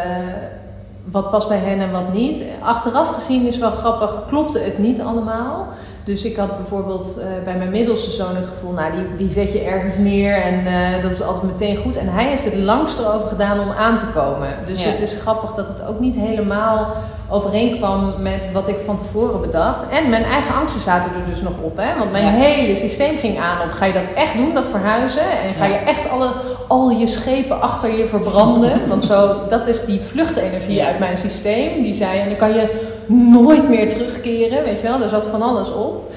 [1.10, 2.42] wat past bij hen en wat niet.
[2.62, 5.66] Achteraf gezien is wel grappig, klopte het niet allemaal.
[6.06, 9.52] Dus ik had bijvoorbeeld eh, bij mijn middelste zoon het gevoel, nou die, die zet
[9.52, 11.96] je ergens neer en eh, dat is altijd meteen goed.
[11.96, 14.48] En hij heeft het langst erover gedaan om aan te komen.
[14.66, 14.90] Dus Ja.
[14.90, 16.92] het is grappig dat het ook niet helemaal
[17.28, 19.88] overeenkwam met wat ik van tevoren bedacht.
[19.88, 21.76] En mijn eigen angsten zaten er dus nog op.
[21.76, 21.98] Hè?
[21.98, 22.30] Want mijn Ja.
[22.30, 25.30] hele systeem ging aan op, ga je dat echt doen, dat verhuizen?
[25.46, 26.32] En ga je echt alle,
[26.68, 28.80] al je schepen achter je verbranden?
[28.88, 31.82] Want zo, dat is die vluchtenergie uit mijn systeem.
[31.82, 35.02] Die zei, en dan kan je nooit meer terugkeren, weet je wel.
[35.02, 36.12] Er zat van alles op.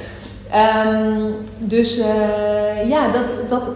[0.52, 1.22] Ehm,
[1.58, 3.70] dus eh, ja, dat, dat,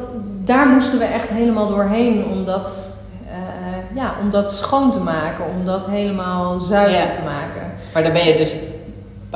[0.43, 2.95] daar moesten we echt helemaal doorheen om dat,
[3.27, 5.45] eh, ja, om dat schoon te maken.
[5.59, 7.05] Om dat helemaal zuiver Ja.
[7.11, 7.71] te maken.
[7.93, 8.53] Maar daar ben je dus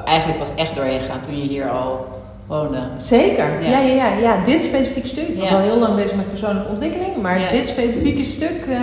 [0.06, 2.06] eigenlijk pas echt doorheen gegaan toen je hier al
[2.48, 2.80] woonde.
[2.98, 3.70] Zeker, Ja.
[3.70, 4.44] ja, ja, ja, ja.
[4.44, 5.28] Dit specifieke stuk.
[5.28, 8.80] Ik was al heel lang bezig met persoonlijke ontwikkeling, maar dit specifieke stuk eh,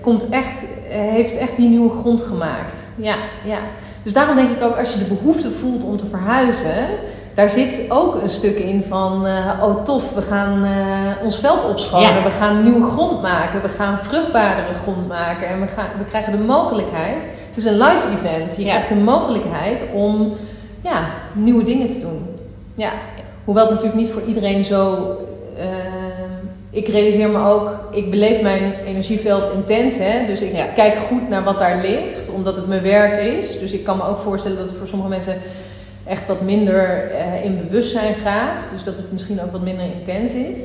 [0.00, 2.88] komt echt, eh, heeft echt die nieuwe grond gemaakt.
[2.96, 3.58] Ja, ja.
[4.02, 6.86] Dus daarom denk ik ook, als je de behoefte voelt om te verhuizen,
[7.34, 11.64] daar zit ook een stuk in van, eh, oh tof, we gaan eh, ons veld
[11.68, 12.22] opschonen, Ja.
[12.22, 16.32] we gaan nieuwe grond maken, we gaan vruchtbaardere grond maken en we, gaan, we krijgen
[16.32, 17.26] de mogelijkheid.
[17.46, 18.56] Het is een live event.
[18.56, 18.68] Je Ja.
[18.70, 20.32] krijgt de mogelijkheid om
[20.80, 22.26] ja, nieuwe dingen te doen.
[22.74, 22.90] Ja,
[23.44, 24.96] hoewel het natuurlijk niet voor iedereen zo.
[25.58, 25.66] eh,
[26.74, 29.94] ik realiseer me ook, ik beleef mijn energieveld intens.
[29.98, 30.26] Hè?
[30.26, 30.64] Dus ik Ja.
[30.66, 33.58] kijk goed naar wat daar ligt, omdat het mijn werk is.
[33.58, 35.36] Dus ik kan me ook voorstellen dat het voor sommige mensen
[36.06, 38.68] echt wat minder eh, in bewustzijn gaat.
[38.72, 40.58] Dus dat het misschien ook wat minder intens is.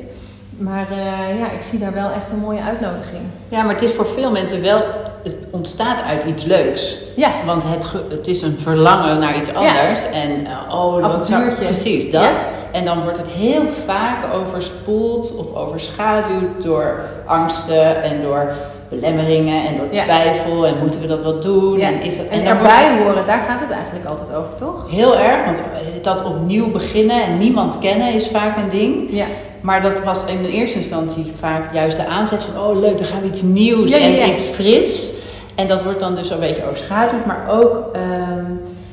[0.58, 3.22] Maar eh, ja, ik zie daar wel echt een mooie uitnodiging.
[3.48, 4.82] Ja, maar het is voor veel mensen wel,
[5.22, 6.96] het ontstaat uit iets leuks.
[7.16, 10.10] Ja, Want het, ge- het is een verlangen naar iets anders.
[10.10, 12.22] En uh, oh, wat zou- precies dat.
[12.22, 12.34] Ja.
[12.72, 18.52] En dan wordt het heel vaak overspoeld of overschaduwd door angsten en door
[18.88, 20.02] belemmeringen en door Ja.
[20.02, 20.66] twijfel.
[20.66, 21.78] En moeten we dat wel doen?
[21.78, 21.86] Ja.
[21.88, 24.90] En, is dat, en wordt erbij horen, daar gaat het eigenlijk altijd over, toch?
[24.90, 25.60] Heel erg, want
[26.02, 29.06] dat opnieuw beginnen en niemand kennen is vaak een ding.
[29.10, 29.26] Ja.
[29.60, 33.06] Maar dat was in de eerste instantie vaak juist de aanzet van, oh leuk, dan
[33.06, 34.24] gaan we iets nieuws Ja, ja, ja.
[34.24, 35.12] en iets fris.
[35.54, 38.44] En dat wordt dan dus een beetje overschaduwd, maar ook ehm,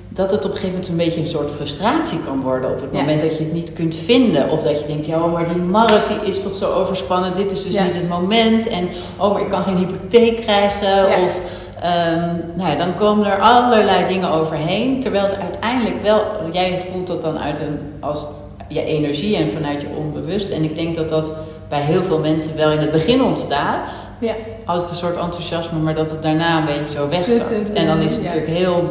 [0.09, 2.91] dat het op een gegeven moment een beetje een soort frustratie kan worden op het
[2.91, 4.49] moment dat je het niet kunt vinden.
[4.49, 7.51] Of dat je denkt, ja, oh, maar die markt die is toch zo overspannen, dit
[7.51, 8.67] is dus niet het moment.
[8.67, 11.23] En oh, maar ik kan geen hypotheek krijgen.
[11.23, 11.39] Of
[11.81, 14.99] ehm, nou ja, dan komen er allerlei dingen overheen.
[14.99, 18.25] Terwijl het uiteindelijk wel, jij voelt dat dan uit een, als
[18.67, 20.49] je energie en vanuit je onbewust.
[20.49, 21.31] En ik denk dat dat
[21.69, 24.07] bij heel veel mensen wel in het begin ontstaat.
[24.19, 24.33] Ja.
[24.65, 27.73] Als een soort enthousiasme, maar dat het daarna een beetje zo wegzakt.
[27.73, 28.27] En dan is het ja.
[28.27, 28.89] natuurlijk heel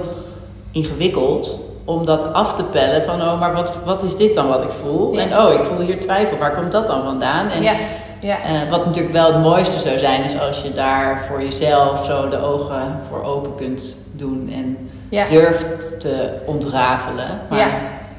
[0.70, 4.64] ingewikkeld om dat af te pellen van oh, maar wat, wat is dit dan wat
[4.64, 5.14] ik voel?
[5.14, 5.20] Ja.
[5.20, 7.50] En oh, ik voel hier twijfel, waar komt dat dan vandaan?
[7.50, 7.74] En ja.
[8.20, 8.42] Ja.
[8.42, 12.28] eh, wat natuurlijk wel het mooiste zou zijn, is als je daar voor jezelf zo
[12.28, 14.90] de ogen voor open kunt doen en
[15.28, 17.40] durft te ontrafelen.
[17.48, 17.58] Maar,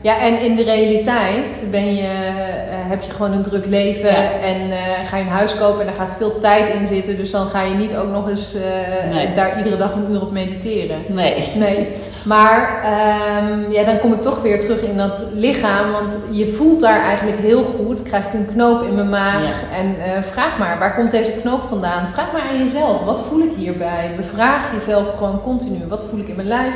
[0.02, 0.20] Ja.
[0.20, 4.32] en in de realiteit ben je, eh, heb je gewoon een druk leven Ja.
[4.32, 4.78] en eh,
[5.08, 7.18] ga je een huis kopen en daar gaat veel tijd in zitten.
[7.18, 9.34] Dus dan ga je niet ook nog eens eh, Nee.
[9.34, 10.98] daar iedere dag een uur op mediteren.
[11.08, 11.52] Nee.
[11.56, 11.88] Nee,
[12.26, 15.92] maar ehm, ja, dan kom ik toch weer terug in dat lichaam.
[15.92, 18.04] Want je voelt daar eigenlijk heel goed.
[18.04, 19.42] Krijg ik een knoop in mijn maag.
[19.42, 19.78] Ja.
[19.78, 22.08] En vraag maar, waar komt deze knoop vandaan?
[22.14, 24.12] Vraag maar aan jezelf, wat voel ik hierbij?
[24.18, 25.88] Bevraag jezelf gewoon continu.
[25.88, 26.76] Wat voel ik in mijn lijf?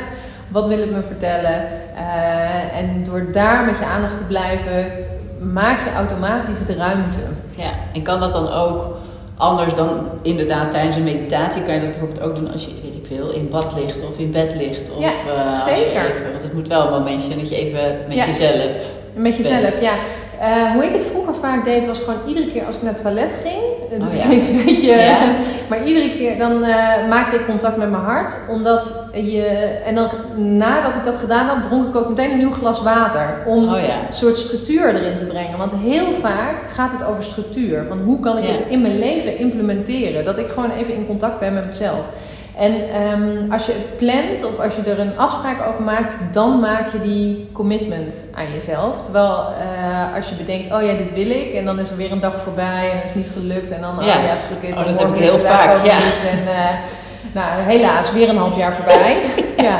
[0.50, 1.62] Wat wil het me vertellen?
[1.96, 4.92] Eh, en door daar met je aandacht te blijven,
[5.52, 7.18] maak je automatisch de ruimte.
[7.54, 8.96] Ja, en kan dat dan ook
[9.36, 11.62] anders dan inderdaad tijdens een meditatie?
[11.62, 14.18] Kan je dat bijvoorbeeld ook doen als je, weet ik veel, in bad ligt of
[14.18, 14.90] in bed ligt?
[14.90, 16.10] Of, Ja, eh, zeker.
[16.10, 18.26] even, want het moet wel een momentje zijn dat je even met Ja.
[18.26, 18.90] jezelf...
[19.14, 19.80] Met jezelf, bent.
[19.80, 19.92] ja.
[20.40, 23.02] Eh, hoe ik het vroeger vaak deed, was gewoon iedere keer als ik naar het
[23.02, 23.62] toilet ging.
[23.92, 24.22] eh, Dus Oh, ja.
[24.26, 24.90] klinkt een beetje.
[24.90, 25.34] Ja.
[25.70, 28.34] maar iedere keer dan eh, maakte ik contact met mijn hart.
[28.48, 29.42] Omdat je.
[29.84, 30.08] En dan
[30.56, 33.42] nadat ik dat gedaan had, dronk ik ook meteen een nieuw glas water.
[33.46, 33.94] Om Oh, ja.
[34.08, 35.58] een soort structuur erin te brengen.
[35.58, 37.84] Want heel vaak gaat het over structuur.
[37.88, 40.24] Van hoe kan ik het in mijn leven implementeren?
[40.24, 42.04] Dat ik gewoon even in contact ben met mezelf.
[42.60, 46.60] En ehm, als je het plant of als je er een afspraak over maakt, dan
[46.60, 49.02] maak je die commitment aan jezelf.
[49.02, 52.12] Terwijl eh, als je bedenkt, oh ja, dit wil ik, en dan is er weer
[52.12, 54.16] een dag voorbij en het is niet gelukt, en dan, Ja.
[54.16, 55.96] oh ja, fuck it, Oh, dat heb ik heel vaak, ja.
[55.96, 56.22] niet.
[56.30, 56.74] En, eh,
[57.32, 59.16] nou, helaas, weer een half jaar voorbij.
[59.68, 59.78] ja.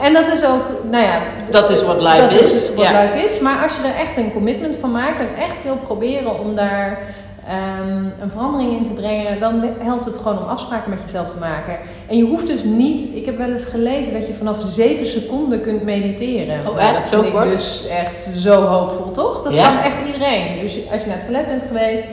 [0.00, 1.20] En dat is ook, nou ja,
[1.50, 2.52] Dat is wat life dat is.
[2.52, 3.02] is wat ja.
[3.02, 3.38] life is.
[3.40, 6.98] Maar als je er echt een commitment van maakt en echt wil proberen om daar
[7.46, 11.38] ehm, een verandering in te brengen, dan helpt het gewoon om afspraken met jezelf te
[11.38, 11.76] maken.
[12.08, 15.60] En je hoeft dus niet, ik heb wel eens gelezen dat je vanaf 7 seconden
[15.60, 16.58] kunt mediteren.
[16.58, 16.94] Oh, Nou, echt?
[16.94, 17.52] Dat Zo vind ik kort?
[17.52, 19.42] dus echt zo hoopvol, toch?
[19.42, 19.64] Dat Ja.
[19.68, 20.60] kan echt iedereen.
[20.60, 22.06] Dus als je naar het toilet bent geweest,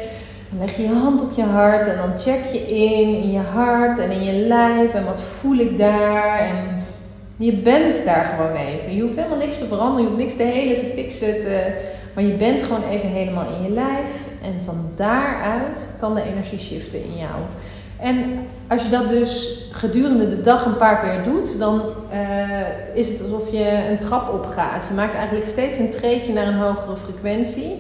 [0.50, 3.42] dan leg je je hand op je hart en dan check je in, in je
[3.54, 6.40] hart en in je lijf en wat voel ik daar.
[6.40, 6.56] En
[7.38, 8.96] je bent daar gewoon even.
[8.96, 11.72] Je hoeft helemaal niks te veranderen, je hoeft niks te helen, te fixen, te,
[12.14, 14.10] maar je bent gewoon even helemaal in je lijf.
[14.42, 17.36] En van daaruit kan de energie shiften in jou.
[18.00, 22.20] En als je dat dus gedurende de dag een paar keer doet, dan eh,
[22.94, 24.86] is het alsof je een trap opgaat.
[24.88, 27.76] Je maakt eigenlijk steeds een treedje naar een hogere frequentie.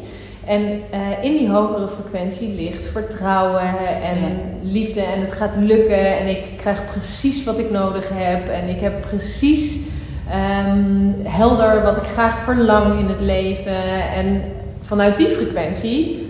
[0.45, 3.62] En eh, in die hogere frequentie ligt vertrouwen
[4.03, 4.28] en Ja.
[4.62, 8.80] liefde en het gaat lukken en ik krijg precies wat ik nodig heb en ik
[8.80, 9.80] heb precies
[10.30, 14.12] ehm, helder wat ik graag verlang in het leven.
[14.14, 14.41] En
[14.82, 16.28] vanuit die frequentie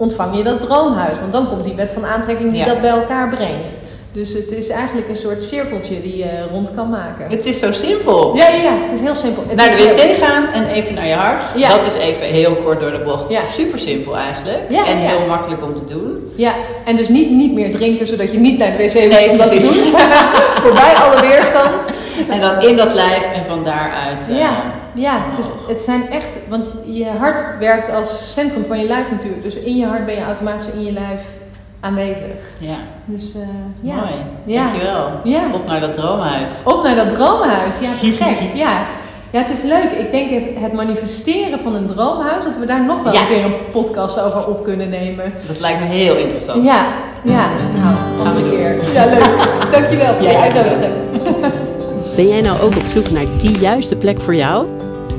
[0.00, 2.66] ontvang je dat droomhuis, want dan komt die wet van aantrekking die Ja.
[2.66, 3.72] dat bij elkaar brengt.
[4.12, 7.26] Dus het is eigenlijk een soort cirkeltje die je rond kan maken.
[7.28, 8.36] Het is zo simpel.
[8.36, 9.42] Ja, ja, ja, het is heel simpel.
[9.46, 11.44] Het Naar de heel- wc gaan en even naar je hart.
[11.56, 11.68] Ja.
[11.68, 13.28] Dat is even heel kort door de bocht.
[13.30, 13.46] Ja.
[13.46, 14.58] Super simpel eigenlijk.
[14.68, 16.32] Ja, en heel makkelijk om te doen.
[16.36, 19.30] Ja, en dus niet, niet meer drinken zodat je niet naar de wc hoeft Nee,
[19.30, 19.74] om dat te doen.
[20.64, 21.82] Voorbij alle weerstand.
[22.30, 24.28] En dan in dat lijf en van daaruit.
[24.28, 24.50] eh, Ja,
[24.94, 29.10] ja het, is, het zijn echt, want je hart werkt als centrum van je lijf
[29.10, 29.42] natuurlijk.
[29.42, 31.20] Dus in je hart ben je automatisch in je lijf
[31.80, 32.36] aanwezig.
[32.58, 32.76] ja.
[33.04, 33.40] Dus eh,
[33.80, 33.94] ja.
[33.94, 34.10] Mooi.
[34.44, 34.64] Ja.
[34.64, 35.08] Dankjewel.
[35.24, 35.40] Ja.
[35.52, 36.50] Op naar dat droomhuis.
[36.64, 37.74] Op naar dat droomhuis.
[37.80, 38.36] Ja, gek.
[38.54, 38.82] Ja.
[39.30, 39.90] ja, het is leuk.
[39.98, 43.20] Ik denk het, het manifesteren van een droomhuis, dat we daar nog wel Ja.
[43.20, 45.32] een keer een podcast over op kunnen nemen.
[45.46, 46.66] Dat lijkt me heel interessant.
[46.66, 46.84] Ja,
[47.24, 47.48] ja.
[47.82, 48.56] Nou, Gaan we een doen.
[48.58, 48.92] keer.
[48.94, 49.48] Ja, leuk.
[49.72, 50.40] Dankjewel voor je Ja.
[50.40, 50.92] uitnodiging.
[52.16, 54.66] Ben jij nou ook op zoek naar die juiste plek voor jou?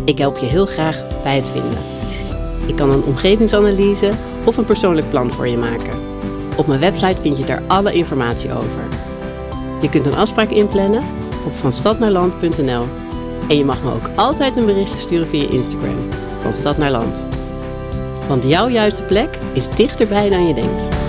[0.05, 1.77] Ik help je heel graag bij het vinden.
[2.67, 4.11] Ik kan een omgevingsanalyse
[4.45, 5.99] of een persoonlijk plan voor je maken.
[6.57, 8.87] Op mijn website vind je daar alle informatie over.
[9.81, 11.03] Je kunt een afspraak inplannen
[11.45, 12.85] op vanstadnaarland.nl.
[13.49, 15.97] En je mag me ook altijd een berichtje sturen via Instagram,
[16.41, 17.27] van Stad naar Land.
[18.27, 21.00] Want jouw juiste plek is dichterbij dan je denkt.